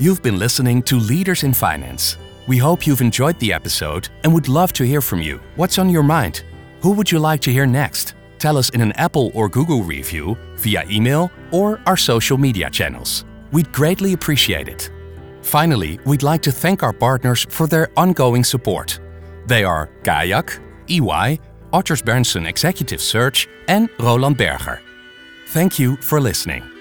You've 0.00 0.22
been 0.22 0.40
listening 0.40 0.82
to 0.84 0.96
Leaders 0.96 1.44
in 1.44 1.54
Finance. 1.54 2.16
We 2.48 2.58
hope 2.58 2.84
you've 2.84 3.00
enjoyed 3.00 3.38
the 3.38 3.52
episode 3.52 4.08
and 4.24 4.34
would 4.34 4.48
love 4.48 4.72
to 4.72 4.84
hear 4.84 5.00
from 5.00 5.22
you. 5.22 5.40
What's 5.54 5.78
on 5.78 5.88
your 5.88 6.02
mind? 6.02 6.42
Who 6.82 6.90
would 6.92 7.12
you 7.12 7.20
like 7.20 7.40
to 7.42 7.52
hear 7.52 7.64
next? 7.64 8.14
Tell 8.38 8.56
us 8.56 8.70
in 8.70 8.80
an 8.80 8.90
Apple 8.92 9.30
or 9.34 9.48
Google 9.48 9.84
review, 9.84 10.36
via 10.56 10.84
email, 10.90 11.30
or 11.52 11.80
our 11.86 11.96
social 11.96 12.36
media 12.36 12.68
channels. 12.70 13.24
We'd 13.52 13.70
greatly 13.72 14.14
appreciate 14.14 14.66
it. 14.66 14.90
Finally, 15.42 16.00
we'd 16.04 16.24
like 16.24 16.42
to 16.42 16.50
thank 16.50 16.82
our 16.82 16.92
partners 16.92 17.46
for 17.50 17.68
their 17.68 17.88
ongoing 17.96 18.42
support. 18.42 18.98
They 19.46 19.62
are 19.62 19.90
Kayak, 20.02 20.58
EY, 20.88 21.38
Odgers 21.72 22.02
Berndtson 22.02 22.48
Executive 22.48 23.00
Search, 23.00 23.46
and 23.68 23.88
Roland 24.00 24.36
Berger. 24.36 24.80
Thank 25.50 25.78
you 25.78 25.96
for 25.98 26.20
listening. 26.20 26.71